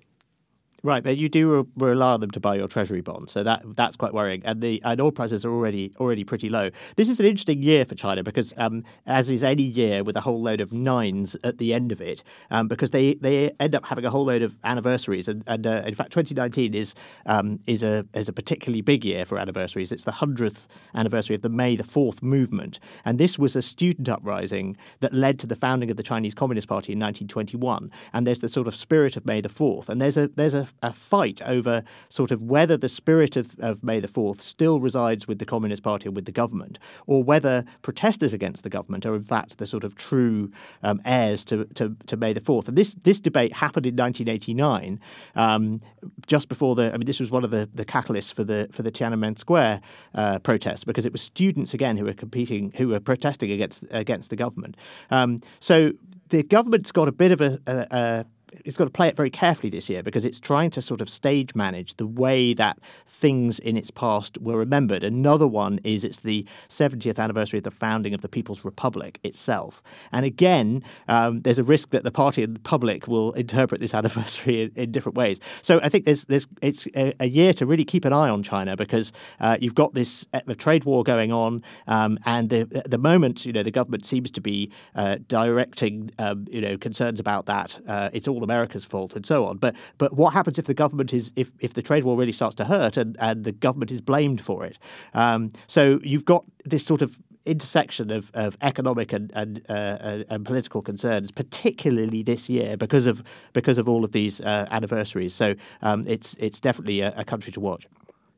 [0.85, 3.63] Right, but you do re- rely on them to buy your treasury bonds, so that
[3.75, 4.43] that's quite worrying.
[4.45, 6.69] And the and oil prices are already already pretty low.
[6.97, 10.21] This is an interesting year for China because, um, as is any year with a
[10.21, 13.87] whole load of nines at the end of it, um, because they, they end up
[13.87, 15.27] having a whole load of anniversaries.
[15.27, 19.25] And, and uh, in fact, 2019 is um, is a is a particularly big year
[19.25, 19.91] for anniversaries.
[19.91, 24.11] It's the hundredth anniversary of the May the Fourth movement, and this was a student
[24.11, 27.91] uprising that led to the founding of the Chinese Communist Party in 1921.
[28.13, 30.69] And there's the sort of spirit of May the Fourth, and there's a there's a
[30.83, 35.27] a fight over sort of whether the spirit of, of May the 4th still resides
[35.27, 39.15] with the Communist Party and with the government, or whether protesters against the government are
[39.15, 40.51] in fact the sort of true
[40.83, 42.69] um, heirs to, to, to, May the 4th.
[42.69, 45.01] And this, this debate happened in 1989,
[45.35, 45.81] um,
[46.27, 48.83] just before the, I mean, this was one of the, the catalysts for the, for
[48.83, 49.81] the Tiananmen Square
[50.15, 54.31] uh, protests, because it was students, again, who were competing, who were protesting against, against
[54.31, 54.77] the government.
[55.11, 55.93] Um, so
[56.29, 58.25] the government's got a bit of a, a,
[58.65, 61.09] it's got to play it very carefully this year because it's trying to sort of
[61.09, 65.03] stage manage the way that things in its past were remembered.
[65.03, 69.83] Another one is it's the 70th anniversary of the founding of the People's Republic itself.
[70.13, 73.95] And again, um, there's a risk that the party and the public will interpret this
[73.95, 75.41] anniversary in, in different ways.
[75.63, 78.43] So I think there's, there's it's a, a, year to really keep an eye on
[78.43, 82.91] China because uh, you've got this uh, trade war going on, um, and the, at
[82.91, 87.19] the moment, you know, the government seems to be uh, directing, um, you know, concerns
[87.19, 87.81] about that.
[87.89, 89.57] Uh, it's all America's fault and so on.
[89.59, 92.55] But but what happens if the government is if, if the trade war really starts
[92.57, 94.79] to hurt and, and the government is blamed for it?
[95.15, 100.45] Um, so you've got this sort of intersection of, of economic and and, uh, and
[100.45, 103.23] political concerns, particularly this year because of
[103.53, 105.35] because of all of these uh, anniversaries.
[105.35, 107.87] So um, it's it's definitely a, a country to watch.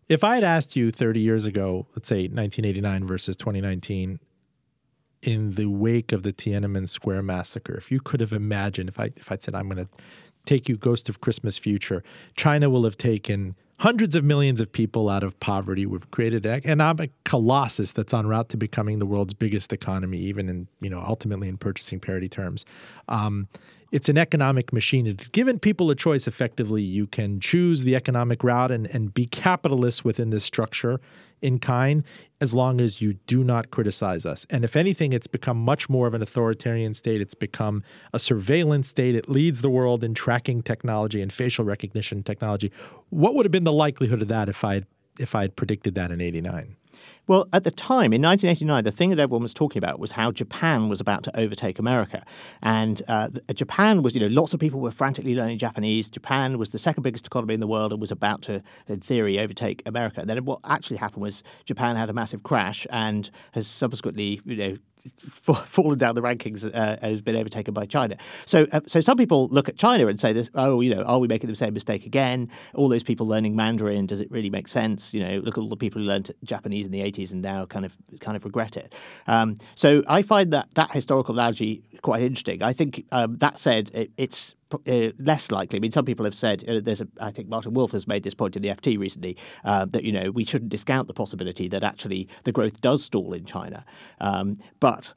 [0.08, 4.20] If I had asked you 30 years ago, let's say 1989 versus 2019,
[5.26, 9.10] in the wake of the Tiananmen Square massacre, if you could have imagined, if I
[9.16, 9.88] if I'd said I'm going to
[10.44, 12.04] take you Ghost of Christmas Future,
[12.36, 15.84] China will have taken hundreds of millions of people out of poverty.
[15.84, 20.48] We've created an economic colossus that's en route to becoming the world's biggest economy, even
[20.48, 22.64] in you know ultimately in purchasing parity terms.
[23.08, 23.48] Um,
[23.92, 25.06] it's an economic machine.
[25.06, 26.26] It's given people a choice.
[26.26, 31.00] Effectively, you can choose the economic route and, and be capitalist within this structure
[31.42, 32.02] in kind
[32.40, 34.46] as long as you do not criticize us.
[34.50, 37.20] And if anything, it's become much more of an authoritarian state.
[37.20, 37.82] It's become
[38.12, 39.14] a surveillance state.
[39.14, 42.72] It leads the world in tracking technology and facial recognition technology.
[43.10, 44.86] What would have been the likelihood of that if I had
[45.18, 46.76] if I had predicted that in 89?
[47.28, 50.30] Well, at the time, in 1989, the thing that everyone was talking about was how
[50.30, 52.24] Japan was about to overtake America.
[52.62, 56.08] And uh, Japan was, you know, lots of people were frantically learning Japanese.
[56.08, 59.40] Japan was the second biggest economy in the world and was about to, in theory,
[59.40, 60.20] overtake America.
[60.20, 64.56] And then what actually happened was Japan had a massive crash and has subsequently, you
[64.56, 64.76] know,
[65.42, 68.16] fallen down the rankings uh, has been overtaken by China.
[68.44, 71.18] So, uh, so some people look at China and say, this, "Oh, you know, are
[71.18, 72.50] we making the same mistake again?
[72.74, 75.14] All those people learning Mandarin, does it really make sense?
[75.14, 77.66] You know, look at all the people who learned Japanese in the '80s and now
[77.66, 78.92] kind of kind of regret it."
[79.26, 82.62] Um, so, I find that that historical analogy quite interesting.
[82.62, 85.78] I think um, that said, it, it's uh, less likely.
[85.78, 87.08] I mean, some people have said uh, there's a.
[87.20, 90.12] I think Martin Wolf has made this point in the FT recently uh, that you
[90.12, 93.84] know we shouldn't discount the possibility that actually the growth does stall in China,
[94.20, 95.14] um, but.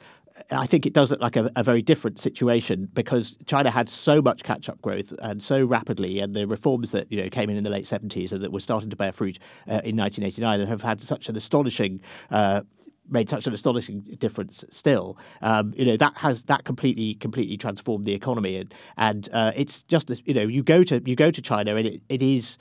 [0.51, 4.21] I think it does look like a, a, very different situation because China had so
[4.21, 7.65] much catch-up growth and so rapidly, and the reforms that you know came in in
[7.65, 9.37] the late seventies and that were starting to bear fruit
[9.67, 11.99] uh, in 1989 and have had such an astonishing
[12.31, 12.61] uh,
[13.09, 15.17] made such an astonishing difference still.
[15.41, 19.83] Um, you know that has that completely completely transformed the economy and and uh, it's
[19.83, 22.57] just you know you go to you go to China and it, it is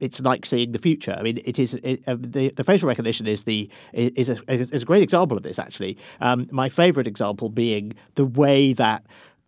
[0.00, 1.14] it's like seeing the future.
[1.18, 4.82] I mean, it is it, uh, the the facial recognition is the is a is
[4.82, 5.58] a great example of this.
[5.58, 9.04] Actually, um, my favorite example being the way that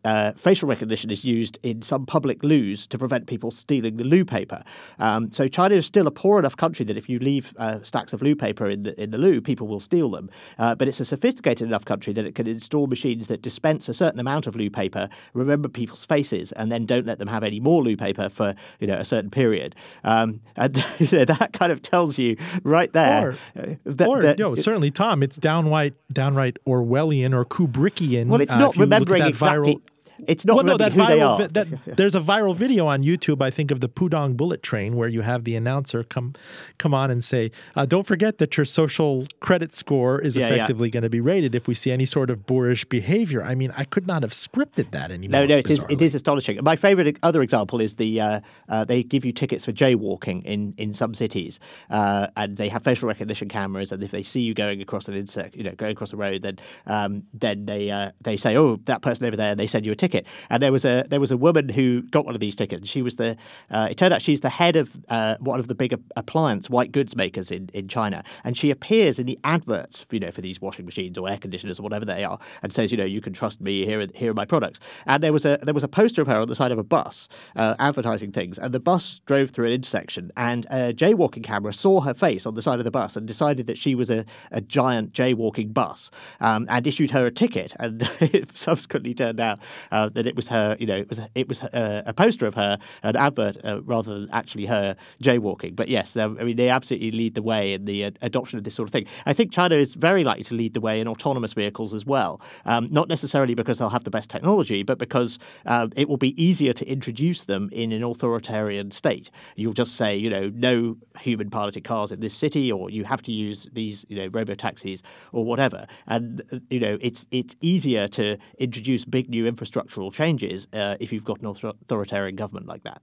[0.06, 4.24] uh, facial recognition is used in some public loos to prevent people stealing the loo
[4.24, 4.62] paper.
[5.00, 8.12] Um, so China is still a poor enough country that if you leave uh, stacks
[8.12, 10.30] of loo paper in the in the loo, people will steal them.
[10.58, 13.94] Uh, but it's a sophisticated enough country that it can install machines that dispense a
[13.94, 17.58] certain amount of loo paper, remember people's faces, and then don't let them have any
[17.58, 19.74] more loo paper for you know a certain period.
[20.04, 23.30] Um, and you know, that kind of tells you right there.
[23.30, 28.28] Or, uh, that, or that, no, it, certainly, Tom, it's downright downright Orwellian or Kubrickian.
[28.28, 29.74] Well, it's uh, not remembering exactly.
[29.74, 29.80] Viral,
[30.26, 31.78] it's not well, no, that viral vi- that, yeah.
[31.96, 35.22] There's a viral video on YouTube, I think, of the Pudong Bullet Train, where you
[35.22, 36.34] have the announcer come
[36.78, 40.88] come on and say, uh, "Don't forget that your social credit score is yeah, effectively
[40.88, 40.92] yeah.
[40.92, 43.84] going to be rated if we see any sort of boorish behavior." I mean, I
[43.84, 45.40] could not have scripted that anymore.
[45.40, 46.58] No, no, it is, it is astonishing.
[46.62, 50.74] My favorite other example is the uh, uh, they give you tickets for jaywalking in
[50.78, 51.60] in some cities,
[51.90, 55.14] uh, and they have facial recognition cameras, and if they see you going across an
[55.14, 58.76] insect, you know, going across the road, then um, then they uh, they say, "Oh,
[58.84, 60.26] that person over there," they send you a ticket ticket.
[60.50, 62.88] And there was a there was a woman who got one of these tickets.
[62.88, 63.36] She was the
[63.70, 66.92] uh, it turned out she's the head of uh, one of the big appliance white
[66.92, 70.60] goods makers in, in China, and she appears in the adverts, you know, for these
[70.60, 73.32] washing machines or air conditioners or whatever they are, and says, you know, you can
[73.32, 73.84] trust me.
[73.84, 74.80] Here are, here are my products.
[75.06, 76.84] And there was a there was a poster of her on the side of a
[76.84, 81.72] bus uh, advertising things, and the bus drove through an intersection, and a jaywalking camera
[81.72, 84.24] saw her face on the side of the bus and decided that she was a,
[84.50, 87.74] a giant jaywalking bus, um, and issued her a ticket.
[87.78, 89.58] And it subsequently turned out
[89.96, 92.54] uh, that it was her, you know, it was it was uh, a poster of
[92.54, 95.74] her, an advert uh, rather than actually her jaywalking.
[95.74, 98.74] But yes, I mean they absolutely lead the way in the uh, adoption of this
[98.74, 99.06] sort of thing.
[99.24, 102.40] I think China is very likely to lead the way in autonomous vehicles as well.
[102.66, 106.34] Um, not necessarily because they'll have the best technology, but because uh, it will be
[106.42, 109.30] easier to introduce them in an authoritarian state.
[109.54, 113.22] You'll just say, you know, no human piloted cars in this city, or you have
[113.22, 115.86] to use these, you know, robo taxis or whatever.
[116.06, 121.12] And you know, it's it's easier to introduce big new infrastructure structural changes uh, if
[121.12, 123.02] you've got an authoritarian government like that.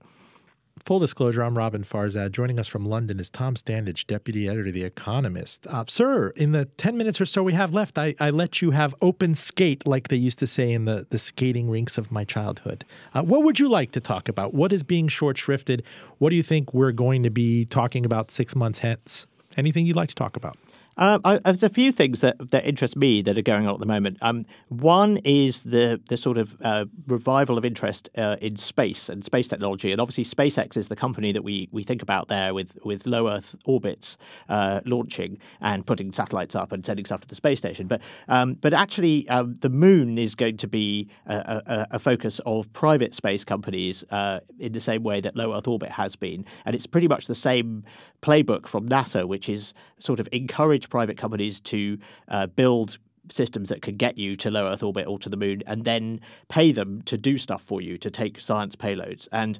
[0.84, 2.32] Full disclosure, I'm Robin Farzad.
[2.32, 5.66] Joining us from London is Tom Standage, Deputy Editor of The Economist.
[5.68, 8.72] Uh, sir, in the 10 minutes or so we have left, I, I, let you
[8.72, 12.24] have open skate, like they used to say in the, the skating rinks of my
[12.24, 12.84] childhood.
[13.14, 14.52] Uh, what would you like to talk about?
[14.52, 15.82] What is being short shrifted?
[16.18, 19.26] What do you think we're going to be talking about six months hence?
[19.56, 20.58] Anything you'd like to talk about?
[20.96, 23.80] Um, I, there's a few things that, that interest me that are going on at
[23.80, 24.18] the moment.
[24.22, 29.24] Um, one is the the sort of uh, revival of interest uh, in space and
[29.24, 32.78] space technology, and obviously SpaceX is the company that we, we think about there with
[32.84, 34.16] with low Earth orbits
[34.48, 37.86] uh, launching and putting satellites up and sending stuff to the space station.
[37.86, 42.40] But um, but actually, um, the moon is going to be a, a, a focus
[42.46, 46.44] of private space companies uh, in the same way that low Earth orbit has been,
[46.64, 47.84] and it's pretty much the same
[48.22, 52.98] playbook from NASA, which is sort of encourage private companies to uh, build
[53.30, 56.20] systems that could get you to low Earth orbit or to the moon, and then
[56.48, 59.28] pay them to do stuff for you to take science payloads.
[59.32, 59.58] And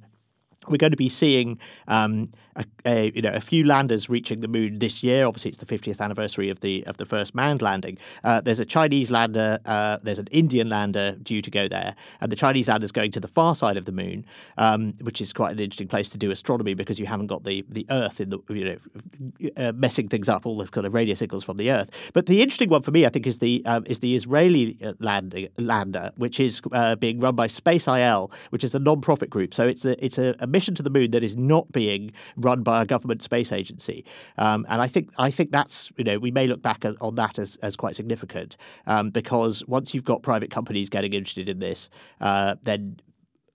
[0.69, 1.59] we're going to be seeing
[1.89, 5.27] um, a, a, you know a few landers reaching the moon this year.
[5.27, 7.99] Obviously, it's the 50th anniversary of the of the first manned landing.
[8.23, 12.31] Uh, there's a Chinese lander, uh, there's an Indian lander due to go there, and
[12.31, 14.25] the Chinese lander is going to the far side of the moon,
[14.59, 17.65] um, which is quite an interesting place to do astronomy because you haven't got the
[17.69, 21.15] the Earth in the you know uh, messing things up, all the kind of radio
[21.15, 21.91] signals from the Earth.
[22.12, 24.93] But the interesting one for me, I think, is the um, is the Israeli uh,
[25.01, 29.55] landing, lander, which is uh, being run by SpaceIL, which is a non-profit group.
[29.55, 32.62] So it's a it's a, a mission to the moon that is not being run
[32.62, 33.98] by a government space agency.
[34.38, 37.38] Um, and I think I think that's you know we may look back on that
[37.38, 41.90] as, as quite significant um, because once you've got private companies getting interested in this,
[42.20, 43.00] uh, then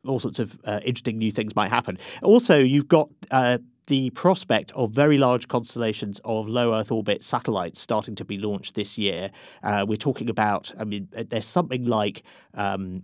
[0.07, 1.97] all sorts of uh, interesting new things might happen.
[2.21, 7.79] Also, you've got uh, the prospect of very large constellations of low Earth orbit satellites
[7.81, 9.31] starting to be launched this year.
[9.63, 12.23] Uh, we're talking about, I mean, there's something like
[12.53, 13.03] um,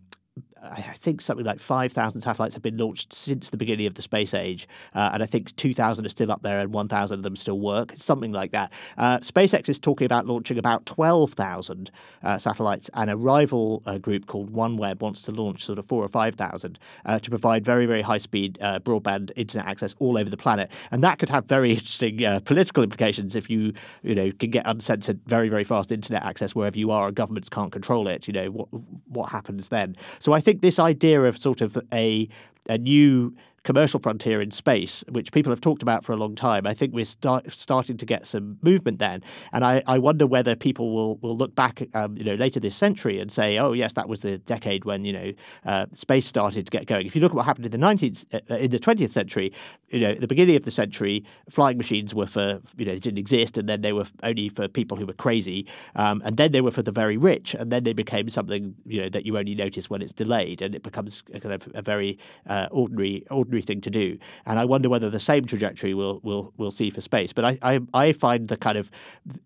[0.72, 4.34] I think something like 5,000 satellites have been launched since the beginning of the space
[4.34, 4.68] age.
[4.94, 7.94] Uh, and I think 2,000 are still up there and 1,000 of them still work.
[7.96, 8.72] something like that.
[8.98, 11.92] Uh, SpaceX is talking about launching about 12,000
[12.24, 16.04] uh, satellites, and a rival uh, group called OneWeb wants to launch sort of four
[16.04, 20.30] or 5,000 uh, to provide very, very high speed uh, broadband internet access all over
[20.30, 20.72] the planet.
[20.92, 25.20] And that could have very interesting political implications if you, you know, can get uncensored,
[25.26, 28.28] very, very fast internet access wherever you are and governments can't control it.
[28.28, 28.68] You know, what,
[29.08, 29.96] what happens then?
[30.20, 32.28] So I think think this idea of sort of a
[32.68, 33.34] a new
[33.66, 36.66] commercial frontier in space, which people have talked about for a long time.
[36.66, 40.56] I think we're start, starting to get some movement then, and I, I wonder whether
[40.56, 43.94] people will, will look back, um, you know, later this century and say, oh yes,
[43.94, 45.34] that was the decade when you know
[45.66, 47.06] uh, space started to get going.
[47.06, 49.52] If you look at what happened in the nineteenth, uh, in the twentieth century,
[49.90, 53.00] you know, at the beginning of the century, flying machines were for you know they
[53.00, 56.52] didn't exist, and then they were only for people who were crazy, um, and then
[56.52, 59.38] they were for the very rich, and then they became something you know that you
[59.38, 63.26] only notice when it's delayed, and it becomes a kind of a very uh, ordinary
[63.32, 64.18] ordinary thing to do.
[64.46, 67.34] And I wonder whether the same trajectory we'll we'll we'll see for space.
[67.34, 68.92] But I I, I find the kind of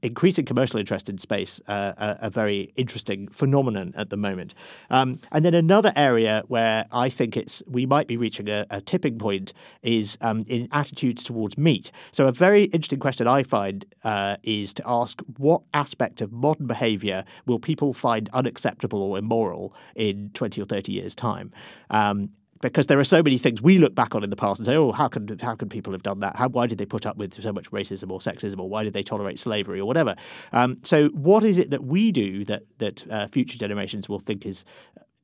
[0.01, 4.53] increasing commercial interest in space uh, a, a, very interesting phenomenon at the moment.
[4.89, 8.81] Um, and then another area where I think it's we might be reaching a, a
[8.81, 9.53] tipping point
[9.83, 11.91] is um, in attitudes towards meat.
[12.11, 16.67] So a very interesting question I find uh, is to ask what aspect of modern
[16.67, 21.51] behaviour will people find unacceptable or immoral in 20 or 30 years' time?
[21.89, 22.29] Um,
[22.61, 24.75] because there are so many things we look back on in the past and say,
[24.75, 26.35] oh, how can how can people have done that?
[26.35, 28.93] How, why did they put up with so much racism or sexism, or why did
[28.93, 30.15] they tolerate slavery or whatever?
[30.51, 34.45] Um, so, what is it that we do that that uh, future generations will think
[34.45, 34.65] is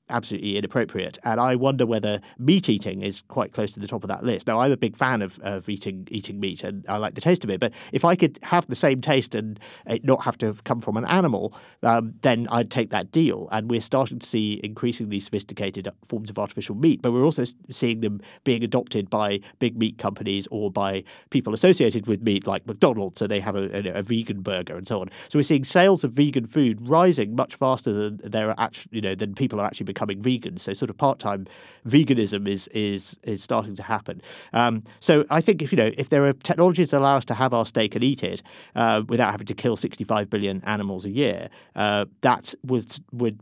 [0.10, 1.18] absolutely inappropriate.
[1.24, 4.48] And I wonder whether meat eating is quite close to the top of that list.
[4.48, 7.44] Now, I'm a big fan of, of eating eating meat, and I like the taste
[7.44, 7.60] of it.
[7.60, 10.98] But if I could have the same taste and it not have to come from
[10.98, 11.54] an animal,
[11.84, 13.48] um, then I'd take that deal.
[13.52, 18.02] And we're starting to see increasingly sophisticated forms of artificial meat, but we're also seeing
[18.02, 23.20] them being adopted by big meat companies or by people associated with meat, like McDonald's.
[23.20, 25.10] So they have a, a, a vegan burger and so on.
[25.30, 29.02] So we're seeing sales of vegan food rising much faster than there are actually, you
[29.02, 30.58] know, than people are actually becoming vegan.
[30.58, 31.48] So sort of part time
[31.88, 34.22] veganism is is is starting to happen.
[34.54, 37.34] Um, so I think if you know if there are technologies that allow us to
[37.34, 38.44] have our steak and eat it
[38.76, 43.40] uh, without having to kill 65 billion animals a year, uh, that would would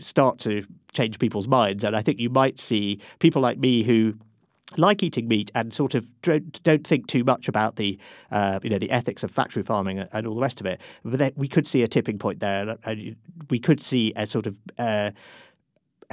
[0.00, 1.84] start to change people's minds.
[1.84, 4.14] And I think you might see people like me who
[4.76, 7.98] like eating meat and sort of don't, think too much about the
[8.30, 10.80] uh, you know the ethics of factory farming and all the rest of it.
[11.04, 13.16] But we could see a tipping point there, and
[13.50, 15.10] we could see a sort of uh,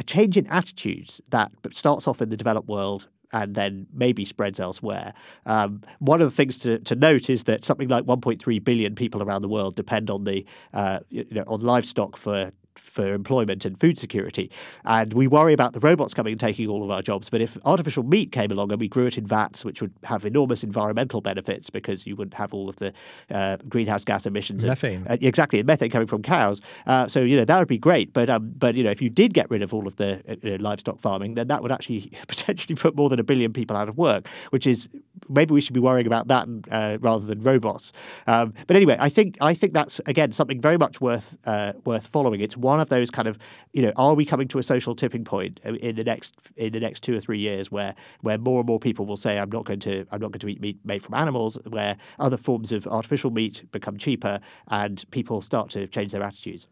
[0.02, 4.60] a change in attitudes that starts off in the developed world and then maybe spreads
[4.60, 5.14] elsewhere.
[5.46, 9.22] Um, one of the things to, to note is that something like 1.3 billion people
[9.22, 10.44] around the world depend on the
[10.74, 12.52] uh, you know on livestock for
[12.82, 14.52] for employment and food security.
[14.84, 17.30] And we worry about the robots coming and taking all of our jobs.
[17.30, 20.26] But if artificial meat came along and we grew it in vats, which would have
[20.26, 22.92] enormous environmental benefits because you wouldn't have all of the
[23.30, 26.62] uh, greenhouse gas emissions, methane, uh, exactly, and methane coming from cows.
[26.86, 28.14] Uh, so you know that would be great.
[28.14, 30.58] But um, but you know if you did get rid of all of the uh,
[30.62, 33.98] livestock farming, then that would actually potentially put more than a billion people out of
[33.98, 34.90] work, which is
[35.30, 37.94] maybe we should be worrying about that uh, rather than robots.
[38.28, 42.08] Um, but anyway, I think I think that's again something very much worth uh, worth
[42.08, 42.42] following.
[42.42, 43.38] It's one of those kind of
[43.74, 46.80] you know, are we coming to a social tipping point in the next in the
[46.80, 49.66] next two or three years where where more and more people will say, I'm not
[49.66, 52.88] going to I'm not going to eat meat made from animals, where other forms of
[52.88, 56.68] artificial meat become cheaper and people start to change their attitudes.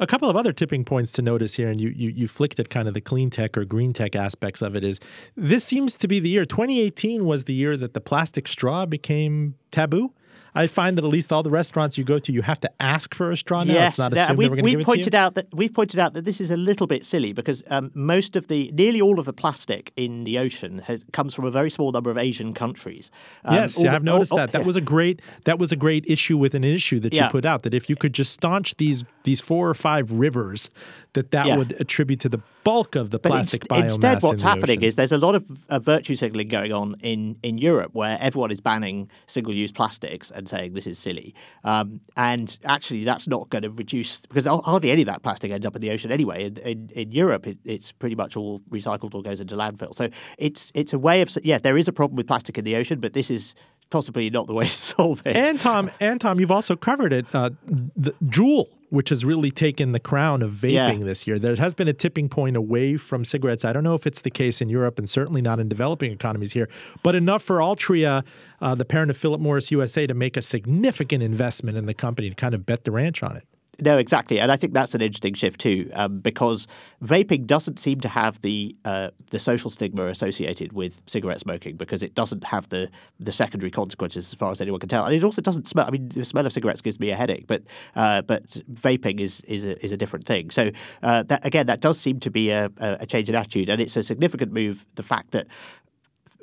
[0.00, 2.70] A couple of other tipping points to notice here, and you, you you flicked at
[2.70, 4.84] kind of the clean tech or green tech aspects of it.
[4.84, 5.00] Is
[5.36, 6.44] this seems to be the year?
[6.44, 10.12] 2018 was the year that the plastic straw became taboo.
[10.58, 13.14] I find that at least all the restaurants you go to, you have to ask
[13.14, 13.74] for a straw now.
[13.74, 16.40] Yes, it's not assumed we've, we've give pointed out that we've pointed out that this
[16.40, 19.92] is a little bit silly because um, most of the, nearly all of the plastic
[19.96, 23.12] in the ocean has, comes from a very small number of Asian countries.
[23.44, 24.50] Um, yes, yeah, I've noticed all, that.
[24.50, 27.44] that was a great that was a great issue with an issue that you put
[27.44, 27.62] out.
[27.62, 30.70] That if you could just staunch these these four or five rivers
[31.14, 31.56] that that yeah.
[31.56, 33.84] would attribute to the bulk of the plastic but biomass.
[33.84, 37.36] Instead, what's in happening is there's a lot of uh, virtue signaling going on in,
[37.42, 41.34] in Europe where everyone is banning single use plastics and saying this is silly.
[41.64, 45.64] Um, and actually, that's not going to reduce because hardly any of that plastic ends
[45.64, 46.44] up in the ocean anyway.
[46.44, 49.94] In, in, in Europe, it, it's pretty much all recycled or goes into landfill.
[49.94, 52.76] So it's it's a way of yeah, there is a problem with plastic in the
[52.76, 53.54] ocean, but this is
[53.90, 55.36] possibly not the way to solve it.
[55.36, 57.26] And Tom, and Tom, you've also covered it.
[57.34, 61.04] Uh, the Juul, which has really taken the crown of vaping yeah.
[61.04, 63.64] this year, there has been a tipping point away from cigarettes.
[63.64, 66.52] I don't know if it's the case in Europe, and certainly not in developing economies
[66.52, 66.68] here,
[67.02, 68.24] but enough for Altria,
[68.60, 72.30] uh, the parent of Philip Morris USA, to make a significant investment in the company
[72.30, 73.44] to kind of bet the ranch on it.
[73.80, 76.66] No, exactly, and I think that's an interesting shift too, um, because
[77.00, 82.02] vaping doesn't seem to have the uh, the social stigma associated with cigarette smoking because
[82.02, 85.22] it doesn't have the the secondary consequences as far as anyone can tell, and it
[85.22, 85.86] also doesn't smell.
[85.86, 87.62] I mean, the smell of cigarettes gives me a headache, but
[87.94, 90.50] uh, but vaping is is a, is a different thing.
[90.50, 90.72] So
[91.04, 93.96] uh, that again, that does seem to be a, a change in attitude, and it's
[93.96, 94.84] a significant move.
[94.96, 95.46] The fact that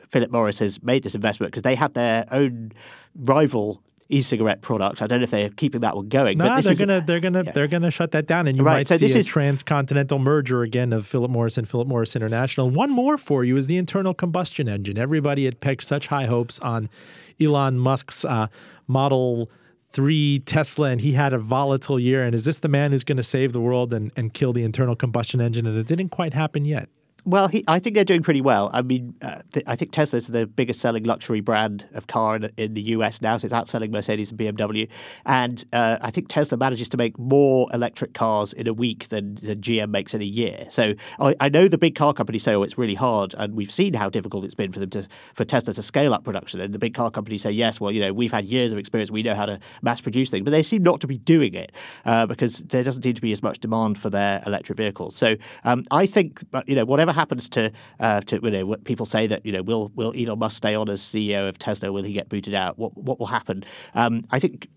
[0.08, 2.72] Philip Morris has made this investment because they had their own
[3.14, 5.02] rival e-cigarette product.
[5.02, 6.38] I don't know if they're keeping that one going.
[6.38, 7.52] No, but they're gonna they're gonna yeah.
[7.52, 10.20] they're gonna shut that down, and you right, might so see this a is, transcontinental
[10.20, 12.70] merger again of Philip Morris and Philip Morris International.
[12.70, 14.98] One more for you is the internal combustion engine.
[14.98, 16.90] Everybody had pegged such high hopes on
[17.40, 18.48] Elon Musk's uh,
[18.88, 19.50] Model.
[19.92, 22.26] Three Tesla, and he had a volatile year.
[22.26, 24.62] And is this the man who's going to save the world and, and kill the
[24.62, 25.66] internal combustion engine?
[25.66, 26.90] And it didn't quite happen yet.
[27.28, 28.70] Well, he, I think they're doing pretty well.
[28.72, 32.52] I mean, uh, th- I think Tesla's the biggest selling luxury brand of car in,
[32.56, 34.88] in, the US now, so it's outselling Mercedes and BMW.
[35.26, 39.36] And uh, I think Tesla manages to make more electric cars in a week than,
[39.42, 40.68] than GM makes in a year.
[40.70, 43.34] So I, I, know the big car companies say, oh, it's really hard.
[43.40, 46.24] And we've seen how difficult it's been for them to for Tesla to scale up
[46.24, 46.60] production.
[46.60, 49.10] And the big car companies say, yes, well, you know, we've had years of experience.
[49.10, 50.44] We know how to mass produce things.
[50.44, 51.72] But they seem not to be doing it
[52.06, 55.16] uh, because there doesn't seem to be as much demand for their electric vehicles.
[55.16, 59.28] So um, I think, you know, whatever happens to uh, to you know people say
[59.28, 61.92] that you know will will Elon Musk stay on as CEO of Tesla?
[61.92, 62.78] Will he get booted out?
[62.78, 63.64] What what will happen?
[63.94, 64.68] Um, I think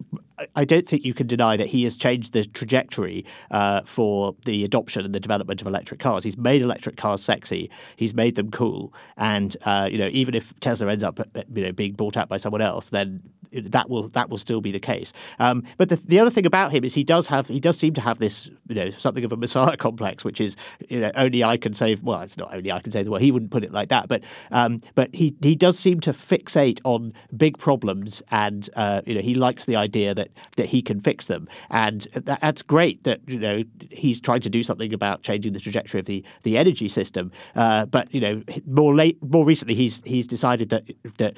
[0.55, 4.65] I don't think you can deny that he has changed the trajectory uh, for the
[4.65, 6.25] adoption and the development of electric cars.
[6.25, 7.71] He's made electric cars sexy.
[7.97, 8.93] He's made them cool.
[9.17, 12.29] And uh, you know, even if Tesla ends up uh, you know being bought out
[12.29, 13.23] by someone else, then
[13.53, 15.13] that will that will still be the case.
[15.39, 17.95] Um, but the, the other thing about him is he does have he does seem
[17.95, 20.57] to have this you know something of a messiah complex, which is
[20.89, 22.03] you know only I can save.
[22.03, 23.23] Well, it's not only I can save the world.
[23.23, 26.81] He wouldn't put it like that, but um, but he he does seem to fixate
[26.85, 30.83] on big problems, and uh, you know he likes the idea that that that he
[30.83, 34.93] can fix them, and that, that's great that you know he's trying to do something
[34.93, 37.31] about changing the trajectory of the the energy system.
[37.55, 40.85] Uh, but you know more late more recently he's he's decided that
[41.19, 41.37] that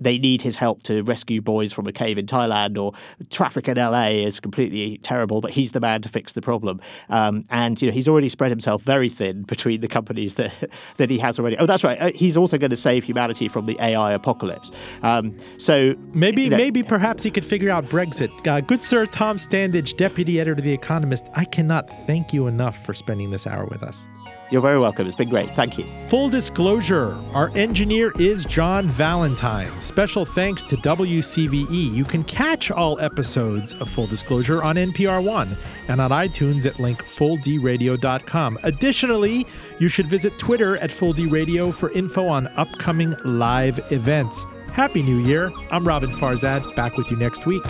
[0.00, 2.92] they need his help to rescue boys from a cave in Thailand or
[3.30, 6.80] traffic in LA is completely terrible, but he's the man to fix the problem.
[7.08, 10.52] Um, and you know he's already spread himself very thin between the companies that
[10.96, 11.56] that he has already.
[11.58, 12.00] Oh, that's right.
[12.00, 14.70] Uh, he's also going to save humanity from the AI apocalypse.
[15.02, 18.31] Um, so maybe you know, maybe perhaps he could figure out Brexit.
[18.46, 21.28] Uh, good sir, Tom Standage, deputy editor of The Economist.
[21.34, 24.04] I cannot thank you enough for spending this hour with us.
[24.52, 25.06] You're very welcome.
[25.06, 25.54] It's been great.
[25.56, 25.86] Thank you.
[26.08, 29.70] Full disclosure our engineer is John Valentine.
[29.80, 31.94] Special thanks to WCVE.
[31.94, 35.56] You can catch all episodes of Full Disclosure on NPR One
[35.88, 38.58] and on iTunes at link fulldradio.com.
[38.62, 39.46] Additionally,
[39.78, 44.44] you should visit Twitter at Full D Radio for info on upcoming live events.
[44.74, 45.50] Happy New Year.
[45.70, 47.62] I'm Robin Farzad, back with you next week.